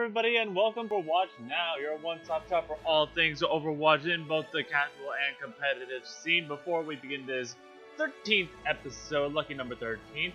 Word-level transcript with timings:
everybody, 0.00 0.38
and 0.38 0.56
welcome 0.56 0.88
to 0.88 0.94
Watch 0.94 1.28
Now, 1.46 1.74
your 1.78 1.98
one-stop 1.98 2.48
shop 2.48 2.66
for 2.66 2.78
all 2.86 3.06
things 3.14 3.42
Overwatch 3.42 4.06
in 4.06 4.26
both 4.26 4.46
the 4.50 4.62
casual 4.62 5.12
and 5.12 5.38
competitive 5.38 6.06
scene. 6.06 6.48
Before 6.48 6.80
we 6.80 6.96
begin 6.96 7.26
this 7.26 7.54
13th 7.98 8.48
episode, 8.66 9.34
lucky 9.34 9.52
number 9.52 9.76
13, 9.76 10.32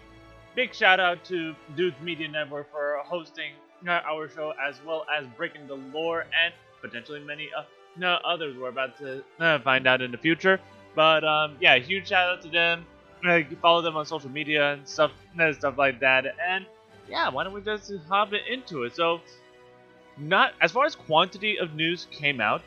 big 0.55 0.75
shout 0.75 0.99
out 0.99 1.25
to 1.25 1.55
Dudes 1.75 1.99
Media 2.03 2.27
Network 2.27 2.71
for 2.71 2.99
hosting 3.05 3.53
uh, 3.87 4.01
our 4.07 4.29
show, 4.29 4.53
as 4.63 4.79
well 4.85 5.03
as 5.11 5.25
breaking 5.35 5.65
the 5.65 5.73
lore 5.73 6.27
and 6.43 6.53
potentially 6.79 7.21
many 7.21 7.49
uh, 7.57 8.05
others 8.23 8.55
we're 8.55 8.69
about 8.69 8.95
to 8.99 9.23
uh, 9.39 9.57
find 9.61 9.87
out 9.87 9.99
in 9.99 10.11
the 10.11 10.17
future. 10.19 10.59
But 10.93 11.23
um, 11.23 11.57
yeah, 11.59 11.79
huge 11.79 12.09
shout 12.09 12.37
out 12.37 12.43
to 12.43 12.49
them. 12.49 12.85
Uh, 13.27 13.39
follow 13.63 13.81
them 13.81 13.97
on 13.97 14.05
social 14.05 14.29
media 14.29 14.73
and 14.73 14.87
stuff, 14.87 15.11
and 15.39 15.55
stuff 15.55 15.75
like 15.75 16.01
that, 16.01 16.35
and 16.47 16.67
yeah, 17.09 17.29
why 17.29 17.43
don't 17.43 17.53
we 17.53 17.61
just 17.61 17.91
hop 18.07 18.31
into 18.33 18.83
it? 18.83 18.95
So, 18.95 19.21
not 20.17 20.53
as 20.61 20.71
far 20.71 20.85
as 20.85 20.95
quantity 20.95 21.59
of 21.59 21.75
news 21.75 22.07
came 22.11 22.41
out, 22.41 22.61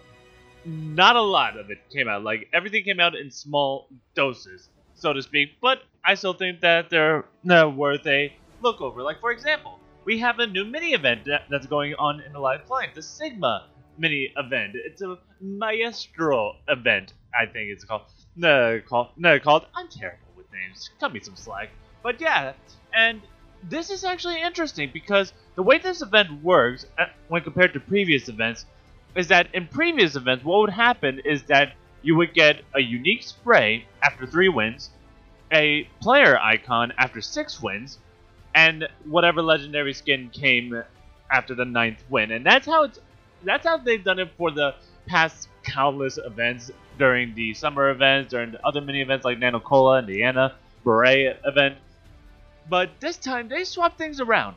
not 0.65 1.17
a 1.17 1.23
lot 1.23 1.59
of 1.59 1.71
it 1.71 1.79
came 1.91 2.09
out. 2.09 2.23
Like 2.23 2.49
everything 2.53 2.85
came 2.85 3.01
out 3.01 3.15
in 3.15 3.31
small 3.31 3.89
doses, 4.15 4.69
so 4.95 5.13
to 5.13 5.23
speak. 5.23 5.51
But 5.61 5.83
I 6.05 6.15
still 6.15 6.35
think 6.35 6.61
that 6.61 6.91
they're 6.91 7.25
uh, 7.51 7.69
worth 7.69 8.07
a 8.07 8.33
look 8.63 8.81
over. 8.81 9.03
Like 9.03 9.21
for 9.21 9.31
example, 9.31 9.79
we 10.05 10.19
have 10.19 10.39
a 10.39 10.47
new 10.47 10.65
mini 10.65 10.93
event 10.93 11.25
that, 11.27 11.43
that's 11.51 11.67
going 11.67 11.95
on 11.99 12.21
in 12.21 12.33
the 12.33 12.39
live 12.41 12.67
client, 12.67 12.95
the 12.95 13.03
Sigma 13.03 13.69
mini 13.99 14.33
event. 14.37 14.75
It's 14.75 15.03
a 15.03 15.19
Maestro 15.41 16.57
event, 16.69 17.13
I 17.35 17.47
think 17.47 17.71
it's 17.71 17.85
called. 17.85 18.03
No, 18.37 18.81
called 18.87 19.09
no 19.17 19.39
called. 19.39 19.67
I'm 19.75 19.89
terrible 19.89 20.29
with 20.37 20.47
names. 20.53 20.91
Cut 21.01 21.13
me 21.13 21.21
some 21.21 21.37
slack. 21.37 21.71
But 22.03 22.21
yeah, 22.21 22.53
and 22.95 23.21
this 23.63 23.91
is 23.91 24.05
actually 24.05 24.41
interesting 24.41 24.91
because 24.93 25.33
the 25.59 25.65
way 25.65 25.77
this 25.77 26.03
event 26.03 26.31
works 26.45 26.87
uh, 26.99 27.07
when 27.27 27.43
compared 27.43 27.73
to 27.73 27.81
previous 27.81 28.29
events 28.29 28.65
is 29.17 29.27
that 29.27 29.53
in 29.53 29.67
previous 29.67 30.15
events 30.15 30.45
what 30.45 30.61
would 30.61 30.71
happen 30.71 31.21
is 31.25 31.43
that 31.49 31.73
you 32.01 32.15
would 32.15 32.33
get 32.33 32.63
a 32.77 32.81
unique 32.81 33.25
spray 33.25 33.85
after 34.01 34.25
three 34.25 34.49
wins, 34.49 34.91
a 35.53 35.83
player 36.01 36.39
icon 36.39 36.93
after 36.97 37.21
six 37.21 37.61
wins, 37.61 37.99
and 38.55 38.87
whatever 39.05 39.43
legendary 39.43 39.93
skin 39.93 40.31
came 40.31 40.81
after 41.33 41.57
the 41.57 41.65
ninth 41.65 42.05
win. 42.09 42.31
And 42.31 42.47
that's 42.47 42.65
how 42.65 42.85
it's 42.85 43.01
that's 43.43 43.67
how 43.67 43.79
they've 43.79 44.05
done 44.05 44.21
it 44.21 44.31
for 44.39 44.53
the 44.53 44.77
past 45.07 45.49
countless 45.65 46.21
events 46.25 46.71
during 46.99 47.35
the 47.35 47.53
summer 47.55 47.91
events, 47.91 48.31
during 48.31 48.53
the 48.53 48.65
other 48.65 48.81
mini 48.81 49.01
events 49.01 49.25
like 49.25 49.41
Nano 49.41 49.59
Cola 49.59 49.99
and 49.99 50.53
Beret 50.85 51.41
event. 51.45 51.79
But 52.71 52.91
this 53.01 53.17
time 53.17 53.49
they 53.49 53.65
swapped 53.65 53.99
things 53.99 54.21
around. 54.21 54.55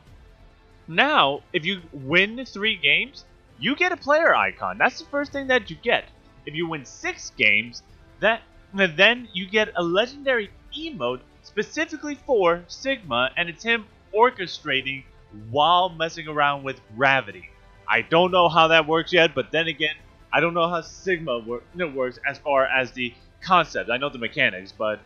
Now, 0.88 1.40
if 1.52 1.64
you 1.64 1.82
win 1.92 2.44
three 2.44 2.76
games, 2.76 3.24
you 3.58 3.76
get 3.76 3.92
a 3.92 3.96
player 3.96 4.34
icon. 4.34 4.78
That's 4.78 4.98
the 4.98 5.06
first 5.06 5.32
thing 5.32 5.46
that 5.48 5.70
you 5.70 5.76
get. 5.76 6.04
If 6.46 6.54
you 6.54 6.66
win 6.68 6.84
six 6.84 7.30
games, 7.30 7.82
that 8.20 8.42
then 8.74 9.28
you 9.32 9.48
get 9.48 9.70
a 9.76 9.82
legendary 9.82 10.50
emote 10.76 11.20
specifically 11.42 12.14
for 12.14 12.64
Sigma, 12.68 13.30
and 13.36 13.48
it's 13.48 13.62
him 13.62 13.86
orchestrating 14.16 15.04
while 15.50 15.88
messing 15.88 16.28
around 16.28 16.62
with 16.62 16.80
gravity. 16.96 17.48
I 17.88 18.02
don't 18.02 18.30
know 18.30 18.48
how 18.48 18.68
that 18.68 18.86
works 18.86 19.12
yet, 19.12 19.34
but 19.34 19.52
then 19.52 19.68
again, 19.68 19.94
I 20.32 20.40
don't 20.40 20.54
know 20.54 20.68
how 20.68 20.80
Sigma 20.80 21.38
wor- 21.40 21.62
works 21.94 22.18
as 22.26 22.38
far 22.38 22.66
as 22.66 22.92
the 22.92 23.12
concept. 23.42 23.90
I 23.90 23.98
know 23.98 24.08
the 24.08 24.18
mechanics, 24.18 24.72
but 24.72 25.00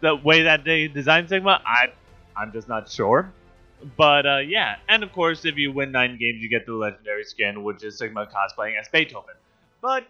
the 0.00 0.14
way 0.16 0.42
that 0.42 0.64
they 0.64 0.88
design 0.88 1.28
Sigma, 1.28 1.60
I 1.64 1.92
I'm 2.36 2.52
just 2.52 2.68
not 2.68 2.90
sure. 2.90 3.32
But 3.96 4.26
uh, 4.26 4.38
yeah, 4.38 4.76
and 4.88 5.02
of 5.02 5.12
course, 5.12 5.44
if 5.44 5.56
you 5.56 5.72
win 5.72 5.92
nine 5.92 6.18
games, 6.18 6.42
you 6.42 6.48
get 6.48 6.66
the 6.66 6.72
legendary 6.72 7.24
skin, 7.24 7.62
which 7.62 7.84
is 7.84 7.98
Sigma 7.98 8.26
cosplaying 8.26 8.78
as 8.78 8.88
Beethoven. 8.88 9.34
But 9.80 10.04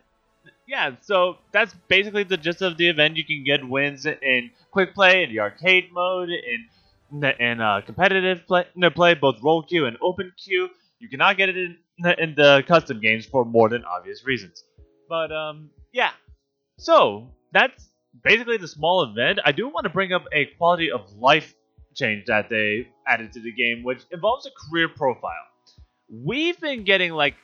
yeah, 0.67 0.93
so 1.01 1.39
that's 1.53 1.75
basically 1.89 2.25
the 2.25 2.37
gist 2.37 2.63
of 2.63 2.77
the 2.77 2.89
event. 2.89 3.17
You 3.17 3.25
can 3.25 3.45
get 3.45 3.67
wins 3.69 4.07
in 4.07 4.51
quick 4.71 4.95
play, 4.95 5.25
in 5.25 5.31
the 5.31 5.41
arcade 5.41 5.93
mode, 5.93 6.31
in 6.31 7.25
in 7.39 7.61
uh, 7.61 7.81
competitive 7.85 8.47
play, 8.47 8.67
no, 8.75 8.91
play, 8.91 9.15
both 9.15 9.37
role 9.43 9.63
queue 9.63 9.87
and 9.87 9.97
open 10.03 10.33
queue. 10.37 10.69
You 10.99 11.09
cannot 11.09 11.37
get 11.37 11.49
it 11.49 11.57
in 11.57 11.77
in 12.19 12.35
the 12.35 12.65
custom 12.67 13.01
games 13.01 13.27
for 13.27 13.45
more 13.45 13.69
than 13.69 13.85
obvious 13.85 14.25
reasons. 14.25 14.65
But 15.09 15.33
um, 15.33 15.71
yeah, 15.93 16.11
so 16.79 17.29
that's 17.53 17.89
basically 18.25 18.57
the 18.57 18.69
small 18.69 19.05
event. 19.05 19.41
I 19.45 19.53
do 19.53 19.69
want 19.69 19.85
to 19.85 19.91
bring 19.91 20.13
up 20.13 20.25
a 20.33 20.47
quality 20.59 20.91
of 20.91 21.13
life 21.19 21.55
change 21.99 22.25
that 22.27 22.49
they 22.49 22.89
added 23.07 23.33
to 23.33 23.41
the 23.41 23.53
game, 23.53 23.83
which 23.83 24.03
involves 24.13 24.47
a 24.47 24.51
career 24.51 24.89
profile. 24.89 25.33
We've 26.09 26.59
been 26.61 26.85
getting 26.85 27.13
like 27.13 27.35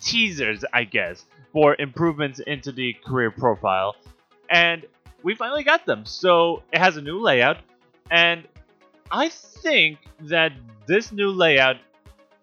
teasers, 0.00 0.64
I 0.72 0.84
guess, 0.84 1.24
for 1.52 1.76
improvements 1.78 2.40
into 2.40 2.72
the 2.72 2.94
career 3.04 3.30
profile, 3.30 3.94
and 4.50 4.84
we 5.22 5.34
finally 5.34 5.62
got 5.62 5.86
them. 5.86 6.04
So 6.04 6.62
it 6.72 6.78
has 6.78 6.96
a 6.96 7.02
new 7.02 7.18
layout, 7.18 7.58
and 8.10 8.46
I 9.10 9.28
think 9.28 9.98
that 10.22 10.52
this 10.86 11.12
new 11.12 11.30
layout 11.30 11.76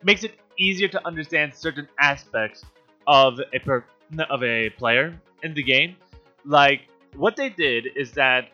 makes 0.04 0.24
it 0.24 0.36
easier 0.58 0.88
to 0.90 1.08
understand 1.08 1.54
certain 1.54 1.88
aspects 2.00 2.64
of 3.08 3.40
a 3.54 3.60
per- 3.60 3.86
of 4.30 4.44
a 4.44 4.70
player 4.72 5.20
in 5.44 5.54
the 5.54 5.64
game. 5.64 5.96
Like 6.46 6.82
what 7.16 7.36
they 7.36 7.50
did 7.50 7.88
is 7.96 8.12
that 8.14 8.50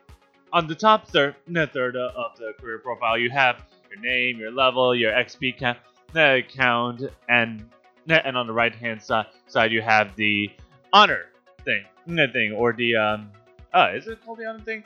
on 0.52 0.68
the 0.68 0.76
top 0.76 1.08
third, 1.08 1.36
third 1.48 1.96
of 1.96 2.38
the 2.38 2.54
career 2.60 2.80
profile, 2.80 3.18
you 3.18 3.30
have 3.30 3.64
your 3.90 4.02
name, 4.02 4.40
your 4.40 4.52
level, 4.52 4.96
your 4.96 5.12
XP 5.12 5.58
count, 5.58 7.04
uh, 7.04 7.08
and 7.30 7.66
and 8.08 8.38
on 8.38 8.48
the 8.48 8.54
right 8.54 8.74
hand 8.74 9.02
side, 9.02 9.28
side 9.48 9.72
you 9.72 9.82
have 9.82 10.16
the 10.16 10.50
honor 10.94 11.26
thing, 11.64 11.84
thing, 12.08 12.54
or 12.54 12.74
the 12.74 12.96
um, 12.96 13.32
uh, 13.74 13.92
is 13.94 14.08
it 14.08 14.24
called 14.26 14.40
the 14.40 14.46
honor 14.46 14.60
thing? 14.60 14.84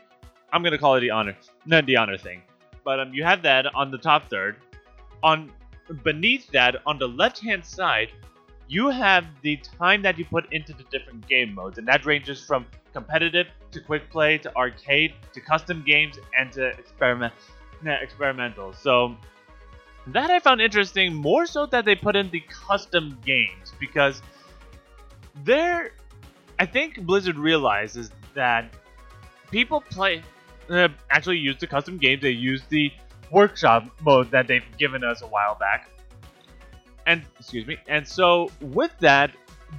I'm 0.51 0.63
gonna 0.63 0.77
call 0.77 0.95
it 0.95 1.01
the 1.01 1.11
honor, 1.11 1.35
no, 1.65 1.81
the 1.81 1.97
honor 1.97 2.17
thing. 2.17 2.41
But 2.83 2.99
um, 2.99 3.13
you 3.13 3.23
have 3.23 3.41
that 3.43 3.73
on 3.73 3.91
the 3.91 3.97
top 3.97 4.29
third. 4.29 4.57
On 5.23 5.51
beneath 6.03 6.51
that, 6.51 6.75
on 6.85 6.99
the 6.99 7.07
left 7.07 7.39
hand 7.39 7.65
side, 7.65 8.09
you 8.67 8.89
have 8.89 9.25
the 9.41 9.57
time 9.57 10.01
that 10.01 10.17
you 10.17 10.25
put 10.25 10.51
into 10.51 10.73
the 10.73 10.83
different 10.91 11.25
game 11.27 11.53
modes, 11.53 11.77
and 11.77 11.87
that 11.87 12.05
ranges 12.05 12.43
from 12.45 12.65
competitive 12.93 13.47
to 13.71 13.81
quick 13.81 14.09
play 14.09 14.37
to 14.37 14.55
arcade 14.55 15.13
to 15.33 15.41
custom 15.41 15.83
games 15.85 16.19
and 16.37 16.51
to 16.53 16.67
experiment 16.67 17.33
experimental. 17.83 18.73
So 18.73 19.15
that 20.07 20.29
I 20.29 20.39
found 20.39 20.61
interesting 20.61 21.13
more 21.13 21.45
so 21.45 21.65
that 21.67 21.85
they 21.85 21.95
put 21.95 22.15
in 22.15 22.29
the 22.29 22.43
custom 22.49 23.17
games 23.25 23.73
because 23.79 24.21
there 25.43 25.91
I 26.59 26.65
think 26.65 27.01
Blizzard 27.01 27.37
realizes 27.37 28.11
that 28.35 28.73
people 29.51 29.81
play 29.81 30.21
uh, 30.69 30.89
actually 31.09 31.37
use 31.37 31.57
the 31.59 31.67
custom 31.67 31.97
games 31.97 32.21
they 32.21 32.29
use 32.29 32.63
the 32.69 32.91
workshop 33.31 33.89
mode 34.01 34.29
that 34.31 34.47
they've 34.47 34.77
given 34.77 35.03
us 35.03 35.21
a 35.21 35.27
while 35.27 35.55
back 35.55 35.89
and 37.05 37.23
excuse 37.39 37.65
me 37.65 37.77
and 37.87 38.07
so 38.07 38.49
with 38.61 38.91
that 38.99 39.31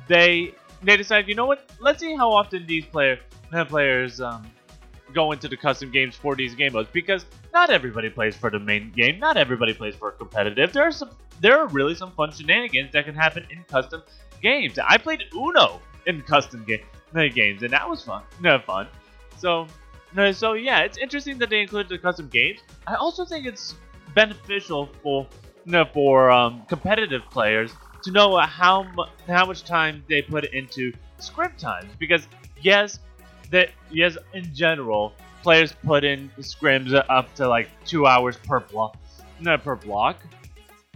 they 0.08 0.52
they 0.86 0.96
decided, 0.96 1.28
you 1.28 1.34
know 1.34 1.46
what? 1.46 1.70
Let's 1.80 2.00
see 2.00 2.14
how 2.14 2.30
often 2.32 2.66
these 2.66 2.84
player 2.84 3.18
players 3.68 4.20
um, 4.20 4.50
go 5.12 5.32
into 5.32 5.48
the 5.48 5.56
custom 5.56 5.90
games 5.90 6.16
for 6.16 6.34
these 6.34 6.54
game 6.54 6.72
modes 6.72 6.88
because 6.92 7.24
not 7.52 7.70
everybody 7.70 8.10
plays 8.10 8.36
for 8.36 8.50
the 8.50 8.58
main 8.58 8.90
game. 8.92 9.18
Not 9.18 9.36
everybody 9.36 9.72
plays 9.72 9.94
for 9.94 10.10
competitive. 10.10 10.72
There 10.72 10.82
are 10.82 10.92
some, 10.92 11.10
there 11.40 11.58
are 11.58 11.68
really 11.68 11.94
some 11.94 12.10
fun 12.12 12.32
shenanigans 12.32 12.92
that 12.92 13.04
can 13.04 13.14
happen 13.14 13.46
in 13.50 13.62
custom 13.64 14.02
games. 14.42 14.78
I 14.78 14.98
played 14.98 15.24
Uno 15.34 15.80
in 16.06 16.22
custom 16.22 16.64
game, 16.64 16.84
games, 17.32 17.62
and 17.62 17.72
that 17.72 17.88
was 17.88 18.02
fun. 18.02 18.22
No 18.40 18.58
fun. 18.58 18.88
So, 19.38 19.66
so 20.32 20.54
yeah, 20.54 20.80
it's 20.80 20.98
interesting 20.98 21.38
that 21.38 21.50
they 21.50 21.60
included 21.60 21.88
the 21.88 21.98
custom 21.98 22.28
games. 22.28 22.60
I 22.86 22.94
also 22.94 23.24
think 23.24 23.46
it's 23.46 23.74
beneficial 24.14 24.88
for 25.02 25.26
for 25.92 26.30
um, 26.30 26.62
competitive 26.68 27.22
players 27.30 27.72
to 28.04 28.10
know 28.10 28.36
how 28.38 28.86
how 29.26 29.46
much 29.46 29.64
time 29.64 30.04
they 30.08 30.22
put 30.22 30.44
into 30.52 30.92
script 31.18 31.58
times 31.58 31.90
because 31.98 32.28
yes, 32.60 32.98
that 33.50 33.70
yes 33.90 34.16
in 34.34 34.54
general 34.54 35.12
players 35.42 35.74
put 35.84 36.04
in 36.04 36.30
scrims 36.38 36.94
up 37.08 37.34
to 37.34 37.48
like 37.48 37.68
two 37.84 38.06
hours 38.06 38.36
per 38.36 38.60
block, 38.60 38.96
no, 39.40 39.58
per 39.58 39.76
block, 39.76 40.18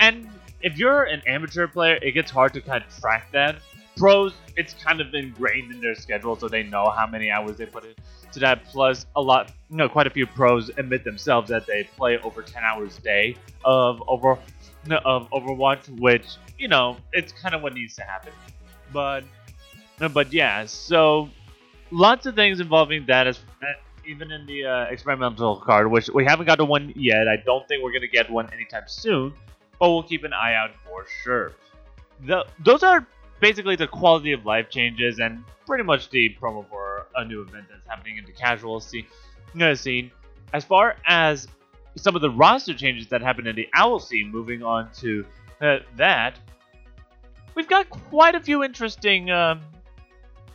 and 0.01 0.29
if 0.61 0.77
you're 0.77 1.05
an 1.05 1.23
amateur 1.27 1.67
player, 1.67 1.99
it 2.03 2.13
gets 2.13 2.31
hard 2.31 2.53
to 2.55 2.61
kind 2.61 2.85
of 2.85 3.01
track 3.01 3.31
that. 3.33 3.57
Pros, 3.97 4.35
it's 4.57 4.75
kind 4.75 5.01
of 5.01 5.13
ingrained 5.15 5.73
in 5.73 5.81
their 5.81 5.95
schedule, 5.95 6.37
so 6.37 6.49
they 6.49 6.63
know 6.63 6.89
how 6.91 7.07
many 7.07 7.31
hours 7.31 7.57
they 7.57 7.67
put 7.67 7.85
into 7.85 8.39
that. 8.39 8.65
Plus, 8.65 9.07
a 9.17 9.21
lot, 9.21 9.53
you 9.71 9.77
know, 9.77 9.89
quite 9.89 10.07
a 10.07 10.11
few 10.11 10.27
pros 10.27 10.71
admit 10.77 11.05
themselves 11.05 11.49
that 11.49 11.67
they 11.67 11.85
play 11.97 12.19
over 12.19 12.43
10 12.43 12.63
hours 12.63 12.99
a 12.99 13.01
day 13.01 13.37
of 13.65 14.03
over 14.07 14.39
of 14.93 15.31
Overwatch, 15.31 15.89
which 16.01 16.27
you 16.59 16.69
know 16.69 16.97
it's 17.13 17.33
kind 17.33 17.55
of 17.55 17.63
what 17.63 17.75
needs 17.75 17.95
to 17.97 18.03
happen. 18.03 18.33
But 18.93 19.25
but 20.13 20.33
yeah, 20.33 20.65
so 20.67 21.29
lots 21.91 22.27
of 22.27 22.35
things 22.35 22.61
involving 22.61 23.07
that, 23.07 23.27
as, 23.27 23.41
even 24.07 24.31
in 24.31 24.47
the 24.47 24.65
uh, 24.65 24.85
experimental 24.85 25.57
card, 25.57 25.91
which 25.91 26.09
we 26.09 26.25
haven't 26.25 26.47
got 26.47 26.57
to 26.57 26.65
one 26.65 26.93
yet. 26.97 27.29
I 27.29 27.37
don't 27.45 27.67
think 27.69 27.83
we're 27.83 27.93
gonna 27.93 28.07
get 28.07 28.31
one 28.31 28.53
anytime 28.53 28.85
soon, 28.87 29.35
but 29.79 29.91
we'll 29.91 30.03
keep 30.03 30.25
an 30.25 30.33
eye 30.33 30.55
out 30.55 30.71
for 30.87 31.05
sure. 31.23 31.53
the, 32.27 32.47
those 32.65 32.83
are 32.83 33.07
basically 33.41 33.77
the 33.77 33.87
quality 33.87 34.33
of 34.33 34.45
life 34.45 34.69
changes 34.71 35.21
and 35.21 35.45
pretty 35.67 35.85
much 35.85 36.11
the 36.11 36.35
promo 36.41 36.69
for 36.69 37.07
a 37.17 37.25
new 37.25 37.43
event 37.43 37.67
that's 37.71 37.87
happening 37.87 38.17
in 38.17 38.25
the 38.25 38.33
casual 38.33 38.81
scene. 38.81 39.07
scene. 39.75 40.11
As 40.53 40.65
far 40.65 40.97
as 41.07 41.47
some 41.99 42.17
of 42.17 42.23
the 42.23 42.31
roster 42.31 42.75
changes 42.75 43.09
that 43.09 43.21
happened 43.21 43.49
in 43.49 43.57
the 43.57 43.69
Owl 43.75 43.99
scene, 43.99 44.31
moving 44.31 44.63
on 44.63 44.91
to 44.99 45.25
uh, 45.61 45.79
that, 45.97 46.39
we've 47.55 47.69
got 47.69 47.91
quite 47.91 48.35
a 48.35 48.41
few 48.41 48.63
interesting 48.65 49.31
um, 49.31 49.61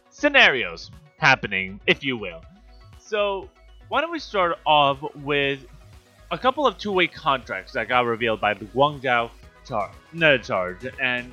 scenarios 0.10 0.92
happening, 1.18 1.80
if 1.88 2.04
you 2.04 2.18
will. 2.18 2.42
So, 2.98 3.50
why 3.90 4.01
don't 4.01 4.12
we 4.12 4.19
start 4.19 4.57
off 4.66 5.00
with 5.16 5.66
a 6.31 6.38
couple 6.38 6.66
of 6.66 6.78
two-way 6.78 7.07
contracts 7.07 7.74
that 7.74 7.88
got 7.88 8.06
revealed 8.06 8.42
by 8.42 8.54
the 8.54 8.66
Guangzhou 8.66 9.30
char- 9.68 10.38
charge, 10.40 10.88
and 11.00 11.31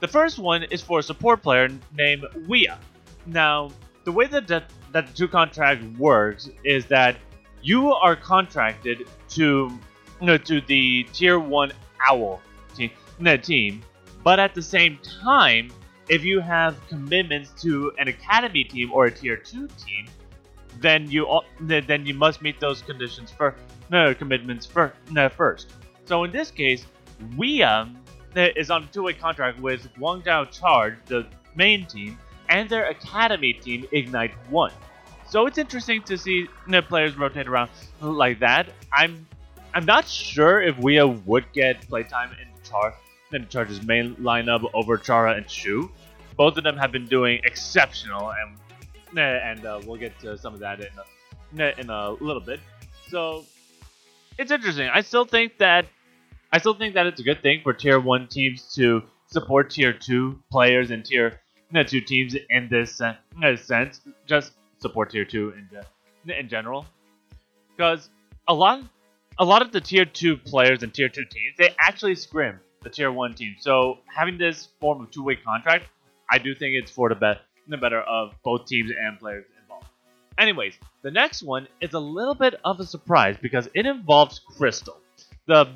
the 0.00 0.08
first 0.08 0.38
one 0.38 0.64
is 0.64 0.82
for 0.82 0.98
a 0.98 1.02
support 1.02 1.42
player 1.42 1.68
named 1.94 2.24
Wia. 2.48 2.78
Now, 3.26 3.70
the 4.04 4.12
way 4.12 4.26
that 4.26 4.46
the, 4.46 4.62
that 4.92 5.06
the 5.06 5.12
two 5.12 5.28
contract 5.28 5.84
works 5.96 6.50
is 6.64 6.86
that 6.86 7.16
you 7.62 7.92
are 7.92 8.16
contracted 8.16 9.06
to 9.34 9.78
know, 10.20 10.38
to 10.38 10.60
the 10.62 11.04
tier 11.12 11.38
one 11.38 11.72
owl 12.08 12.40
team, 12.74 12.90
no, 13.18 13.36
team, 13.36 13.82
but 14.22 14.38
at 14.38 14.54
the 14.54 14.62
same 14.62 14.98
time, 15.22 15.70
if 16.08 16.24
you 16.24 16.40
have 16.40 16.76
commitments 16.88 17.50
to 17.62 17.92
an 17.98 18.08
academy 18.08 18.64
team 18.64 18.92
or 18.92 19.06
a 19.06 19.10
tier 19.10 19.36
two 19.36 19.68
team, 19.68 20.06
then 20.80 21.10
you 21.10 21.26
then 21.60 22.06
you 22.06 22.14
must 22.14 22.42
meet 22.42 22.58
those 22.60 22.82
conditions 22.82 23.30
for 23.30 23.54
no 23.90 24.14
commitments 24.14 24.66
for 24.66 24.92
no, 25.10 25.28
first. 25.28 25.72
So 26.04 26.24
in 26.24 26.32
this 26.32 26.50
case, 26.50 26.86
we 27.36 27.62
um 27.62 27.98
is 28.34 28.70
on 28.70 28.84
a 28.84 28.86
two-way 28.86 29.12
contract 29.12 29.60
with 29.60 29.92
Guangzhou 29.94 30.50
Charge, 30.50 30.94
the 31.06 31.26
main 31.54 31.86
team, 31.86 32.18
and 32.48 32.68
their 32.68 32.86
academy 32.86 33.52
team 33.52 33.86
Ignite 33.92 34.32
One. 34.48 34.72
So 35.32 35.46
it's 35.46 35.56
interesting 35.56 36.02
to 36.02 36.18
see 36.18 36.46
the 36.68 36.82
players 36.82 37.16
rotate 37.16 37.48
around 37.48 37.70
like 38.02 38.40
that. 38.40 38.68
I'm 38.92 39.26
I'm 39.72 39.86
not 39.86 40.06
sure 40.06 40.60
if 40.60 40.76
Wia 40.76 41.24
would 41.24 41.50
get 41.54 41.88
playtime 41.88 42.32
in 42.32 42.48
Char 42.68 42.92
in 43.32 43.48
Charge's 43.48 43.82
main 43.82 44.14
lineup 44.16 44.68
over 44.74 44.98
Chara 44.98 45.32
and 45.32 45.50
Shu. 45.50 45.90
Both 46.36 46.58
of 46.58 46.64
them 46.64 46.76
have 46.76 46.92
been 46.92 47.06
doing 47.06 47.40
exceptional, 47.44 48.30
and 48.30 49.18
eh, 49.18 49.22
and 49.22 49.64
uh, 49.64 49.80
we'll 49.86 49.96
get 49.96 50.18
to 50.18 50.36
some 50.36 50.52
of 50.52 50.60
that 50.60 50.80
in 50.80 50.90
a, 51.58 51.64
eh, 51.64 51.72
in 51.78 51.88
a 51.88 52.10
little 52.10 52.42
bit. 52.42 52.60
So 53.08 53.46
it's 54.36 54.50
interesting. 54.50 54.90
I 54.92 55.00
still 55.00 55.24
think 55.24 55.56
that 55.56 55.86
I 56.52 56.58
still 56.58 56.74
think 56.74 56.92
that 56.92 57.06
it's 57.06 57.20
a 57.20 57.24
good 57.24 57.40
thing 57.40 57.60
for 57.62 57.72
tier 57.72 57.98
one 57.98 58.28
teams 58.28 58.74
to 58.74 59.02
support 59.28 59.70
tier 59.70 59.94
two 59.94 60.42
players 60.50 60.90
and 60.90 61.02
tier 61.02 61.40
eh, 61.74 61.84
two 61.84 62.02
teams 62.02 62.36
in 62.50 62.68
this 62.68 62.96
sense. 63.64 64.02
Just 64.26 64.52
support 64.82 65.10
tier 65.10 65.24
two 65.24 65.54
in, 66.24 66.30
in 66.30 66.48
general, 66.48 66.86
because 67.76 68.10
a 68.48 68.54
lot 68.54 68.82
a 69.38 69.44
lot 69.44 69.62
of 69.62 69.72
the 69.72 69.80
tier 69.80 70.04
two 70.04 70.36
players 70.36 70.82
and 70.82 70.92
tier 70.92 71.08
two 71.08 71.24
teams 71.24 71.54
they 71.56 71.74
actually 71.80 72.14
scrim 72.14 72.60
the 72.82 72.90
tier 72.90 73.12
one 73.12 73.34
team. 73.34 73.54
So 73.58 73.98
having 74.06 74.38
this 74.38 74.68
form 74.80 75.00
of 75.02 75.10
two 75.10 75.22
way 75.22 75.36
contract, 75.36 75.86
I 76.30 76.38
do 76.38 76.54
think 76.54 76.74
it's 76.74 76.90
for 76.90 77.08
the 77.08 77.14
best 77.14 77.40
the 77.68 77.76
better 77.76 78.00
of 78.00 78.34
both 78.42 78.66
teams 78.66 78.90
and 78.90 79.18
players 79.18 79.44
involved. 79.60 79.86
Anyways, 80.36 80.74
the 81.02 81.10
next 81.10 81.42
one 81.42 81.68
is 81.80 81.94
a 81.94 81.98
little 81.98 82.34
bit 82.34 82.54
of 82.64 82.80
a 82.80 82.84
surprise 82.84 83.36
because 83.40 83.68
it 83.74 83.86
involves 83.86 84.40
Krystal, 84.58 84.96
the 85.46 85.66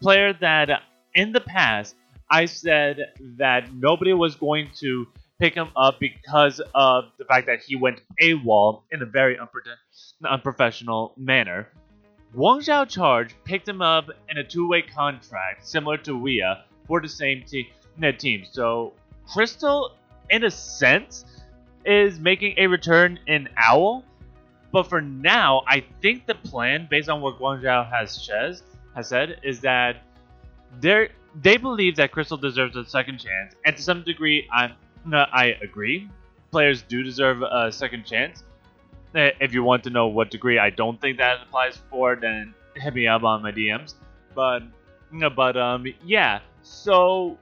player 0.00 0.32
that 0.40 0.82
in 1.14 1.32
the 1.32 1.40
past 1.40 1.94
I 2.30 2.46
said 2.46 3.12
that 3.38 3.72
nobody 3.72 4.12
was 4.12 4.34
going 4.34 4.70
to 4.80 5.06
pick 5.38 5.54
him 5.54 5.68
up 5.76 6.00
because 6.00 6.60
of 6.74 7.04
the 7.18 7.24
fact 7.24 7.46
that 7.46 7.60
he 7.60 7.76
went 7.76 8.00
AWOL 8.22 8.82
in 8.90 9.02
a 9.02 9.06
very 9.06 9.38
unprofessional 10.24 11.14
manner. 11.16 11.68
Guangzhou 12.34 12.88
Charge 12.88 13.34
picked 13.44 13.68
him 13.68 13.80
up 13.80 14.10
in 14.28 14.38
a 14.38 14.44
two-way 14.44 14.82
contract, 14.82 15.66
similar 15.66 15.96
to 15.98 16.12
Wia, 16.12 16.62
for 16.86 17.00
the 17.00 17.08
same 17.08 17.44
te- 17.46 17.72
team. 18.18 18.44
So 18.50 18.92
Krystal, 19.28 19.92
in 20.30 20.44
a 20.44 20.50
sense, 20.50 21.24
is 21.84 22.18
making 22.18 22.54
a 22.58 22.66
return 22.66 23.18
in 23.26 23.48
Owl. 23.56 24.04
But 24.72 24.88
for 24.88 25.00
now, 25.00 25.62
I 25.66 25.84
think 26.02 26.26
the 26.26 26.34
plan, 26.34 26.88
based 26.90 27.08
on 27.08 27.20
what 27.20 27.38
Guangzhou 27.38 27.90
has, 27.90 28.28
has 28.94 29.08
said, 29.08 29.40
is 29.42 29.60
that 29.60 30.02
they 30.80 31.08
they 31.42 31.56
believe 31.56 31.96
that 31.96 32.12
Krystal 32.12 32.40
deserves 32.40 32.76
a 32.76 32.84
second 32.84 33.18
chance, 33.18 33.54
and 33.64 33.76
to 33.76 33.82
some 33.82 34.02
degree, 34.02 34.48
I'm 34.52 34.72
I 35.14 35.56
agree. 35.62 36.08
Players 36.50 36.82
do 36.82 37.02
deserve 37.02 37.42
a 37.42 37.70
second 37.70 38.04
chance. 38.06 38.44
Eh, 39.14 39.30
if 39.40 39.54
you 39.54 39.62
want 39.62 39.84
to 39.84 39.90
know 39.90 40.08
what 40.08 40.30
degree 40.30 40.58
I 40.58 40.70
don't 40.70 41.00
think 41.00 41.18
that 41.18 41.42
applies 41.42 41.78
for, 41.90 42.16
then 42.16 42.54
hit 42.74 42.94
me 42.94 43.06
up 43.06 43.22
on 43.22 43.42
my 43.42 43.52
DMs. 43.52 43.94
But, 44.34 44.62
but 45.34 45.56
um, 45.56 45.86
yeah. 46.04 46.40
So, 46.62 47.38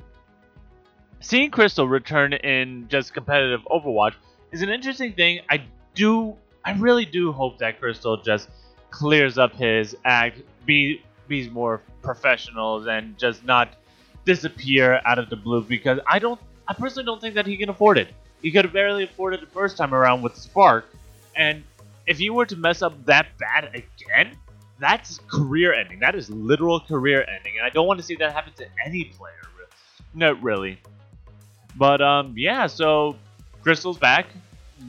seeing 1.20 1.50
Krystal 1.50 1.88
return 1.88 2.32
in 2.34 2.87
just 2.88 3.14
competitive 3.14 3.61
Overwatch 3.70 4.14
is 4.52 4.62
an 4.62 4.69
interesting 4.69 5.14
thing. 5.14 5.40
I 5.50 5.64
do, 5.94 6.37
I 6.64 6.72
really 6.75 7.05
do 7.05 7.32
hope 7.32 7.58
that 7.58 7.81
Krystal 7.81 8.22
just 8.25 8.49
clears 8.90 9.38
up 9.38 9.55
his 9.55 9.96
act, 10.05 10.43
be 10.64 11.02
be 11.26 11.49
more 11.49 11.81
professional, 12.02 12.87
and 12.88 13.19
just 13.19 13.44
not 13.44 13.76
disappear 14.25 15.00
out 15.05 15.19
of 15.19 15.31
the 15.31 15.37
blue 15.37 15.62
because 15.62 15.99
I 16.06 16.19
don't 16.19 16.40
I 16.66 16.75
personally 16.75 17.05
don't 17.05 17.20
think 17.20 17.34
that 17.34 17.46
he 17.46 17.56
can 17.56 17.69
afford 17.69 17.99
it. 17.99 18.08
He 18.43 18.50
could 18.50 18.72
barely 18.72 19.05
afforded 19.05 19.43
it 19.43 19.46
the 19.46 19.52
first 19.52 19.76
time 19.76 19.94
around 19.94 20.22
with 20.22 20.37
Spark, 20.37 20.87
and 21.34 21.62
if 22.06 22.19
he 22.19 22.31
were 22.31 22.46
to 22.46 22.56
mess 22.56 22.82
up 22.82 23.05
that 23.06 23.26
bad 23.38 23.70
again, 23.75 24.37
that's 24.78 25.19
career 25.28 25.72
ending. 25.72 26.00
That 26.00 26.14
is 26.14 26.28
literal 26.31 26.81
career 26.81 27.25
ending, 27.26 27.55
and 27.56 27.66
I 27.66 27.70
don't 27.70 27.87
want 27.87 28.00
to 28.00 28.05
see 28.05 28.16
that 28.16 28.32
happen 28.32 28.52
to 28.55 28.66
any 28.84 29.05
player. 29.05 29.34
No, 30.14 30.32
really. 30.32 30.78
But 31.76 32.00
um, 32.00 32.34
yeah. 32.37 32.66
So 32.66 33.16
Krystal's 33.62 33.99
back. 33.99 34.26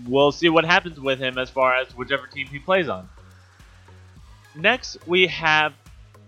We'll 0.07 0.31
see 0.31 0.49
what 0.49 0.65
happens 0.65 0.99
with 0.99 1.19
him 1.19 1.37
as 1.37 1.49
far 1.49 1.75
as 1.75 1.95
whichever 1.95 2.27
team 2.27 2.47
he 2.47 2.59
plays 2.59 2.89
on. 2.89 3.09
Next, 4.55 4.97
we 5.07 5.27
have, 5.27 5.73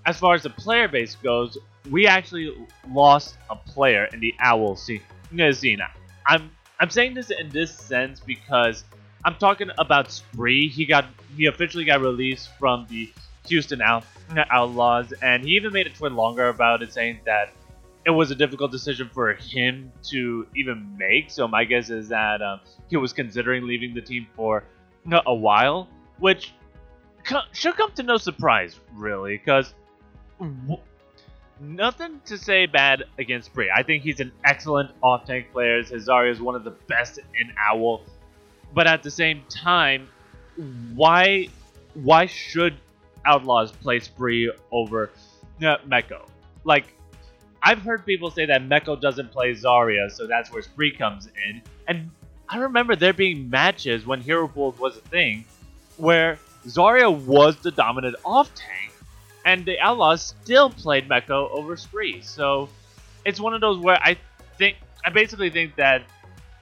as 0.05 0.17
far 0.17 0.35
as 0.35 0.43
the 0.43 0.49
player 0.49 0.87
base 0.87 1.15
goes, 1.15 1.57
we 1.89 2.07
actually 2.07 2.55
lost 2.91 3.37
a 3.49 3.55
player 3.55 4.05
in 4.05 4.19
the 4.19 4.33
Owl 4.39 4.75
scene. 4.75 5.01
Nazina. 5.33 5.89
I'm 6.25 6.51
I'm 6.79 6.89
saying 6.89 7.15
this 7.15 7.31
in 7.31 7.49
this 7.49 7.73
sense 7.73 8.19
because 8.19 8.83
I'm 9.25 9.35
talking 9.35 9.69
about 9.77 10.11
Spree. 10.11 10.67
He 10.67 10.85
got 10.85 11.05
he 11.35 11.45
officially 11.45 11.85
got 11.85 12.01
released 12.01 12.49
from 12.57 12.85
the 12.89 13.11
Houston 13.47 13.81
Out, 13.81 14.05
Outlaws, 14.51 15.13
and 15.21 15.43
he 15.43 15.51
even 15.51 15.71
made 15.71 15.87
a 15.87 15.89
TwitLonger 15.89 16.49
about 16.49 16.81
it, 16.81 16.93
saying 16.93 17.19
that 17.25 17.53
it 18.05 18.11
was 18.11 18.31
a 18.31 18.35
difficult 18.35 18.71
decision 18.71 19.09
for 19.13 19.33
him 19.33 19.91
to 20.01 20.47
even 20.55 20.95
make. 20.97 21.29
So 21.29 21.47
my 21.47 21.63
guess 21.65 21.89
is 21.89 22.09
that 22.09 22.41
um, 22.41 22.61
he 22.89 22.97
was 22.97 23.11
considering 23.13 23.65
leaving 23.65 23.93
the 23.93 24.01
team 24.01 24.27
for 24.35 24.63
a 25.25 25.33
while, 25.33 25.87
which 26.19 26.53
should 27.51 27.75
come 27.75 27.91
to 27.93 28.03
no 28.03 28.17
surprise, 28.17 28.79
really, 28.93 29.37
because 29.37 29.73
nothing 31.59 32.21
to 32.25 32.37
say 32.37 32.65
bad 32.65 33.03
against 33.17 33.47
Spree. 33.47 33.71
I 33.73 33.83
think 33.83 34.03
he's 34.03 34.19
an 34.19 34.31
excellent 34.43 34.91
off 35.01 35.25
tank 35.25 35.51
player. 35.51 35.83
Cesario 35.83 36.31
is 36.31 36.39
one 36.39 36.55
of 36.55 36.63
the 36.63 36.71
best 36.71 37.19
in 37.39 37.53
Owl. 37.57 38.01
But 38.73 38.87
at 38.87 39.03
the 39.03 39.11
same 39.11 39.43
time, 39.49 40.07
why 40.95 41.47
why 41.93 42.25
should 42.25 42.75
Outlaws 43.25 43.71
play 43.71 43.99
Spree 43.99 44.51
over 44.71 45.09
uh, 45.61 45.77
Mekkko? 45.87 46.27
Like, 46.63 46.93
I've 47.63 47.81
heard 47.81 48.05
people 48.05 48.29
say 48.29 48.45
that 48.45 48.61
Mekkko 48.61 49.01
doesn't 49.01 49.31
play 49.31 49.53
Zarya, 49.53 50.11
so 50.11 50.27
that's 50.27 50.51
where 50.51 50.61
Spree 50.61 50.91
comes 50.91 51.27
in. 51.47 51.61
And 51.87 52.11
I 52.49 52.57
remember 52.57 52.95
there 52.95 53.13
being 53.13 53.49
matches 53.49 54.05
when 54.05 54.21
Hero 54.21 54.47
Pools 54.47 54.77
was 54.79 54.97
a 54.97 55.01
thing 55.01 55.45
where 55.97 56.37
Zarya 56.65 57.09
was 57.25 57.57
the 57.57 57.71
dominant 57.71 58.15
off 58.23 58.53
tank 58.53 58.86
and 59.47 59.65
the 59.65 59.79
Outlaws 59.79 60.35
still 60.43 60.69
played 60.69 61.07
Mekkko 61.07 61.49
over 61.51 61.77
Spree. 61.77 62.21
So 62.21 62.67
it's 63.23 63.39
one 63.39 63.53
of 63.53 63.61
those 63.61 63.79
where 63.79 63.97
I 64.03 64.17
think 64.57 64.75
I 65.05 65.09
basically 65.09 65.49
think 65.49 65.77
that 65.77 66.03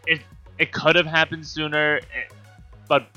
it 0.06 0.22
it 0.60 0.72
could 0.72 0.96
have 0.96 1.08
happened 1.08 1.48
sooner, 1.48 1.98
eh, 1.98 2.34
but 2.88 3.08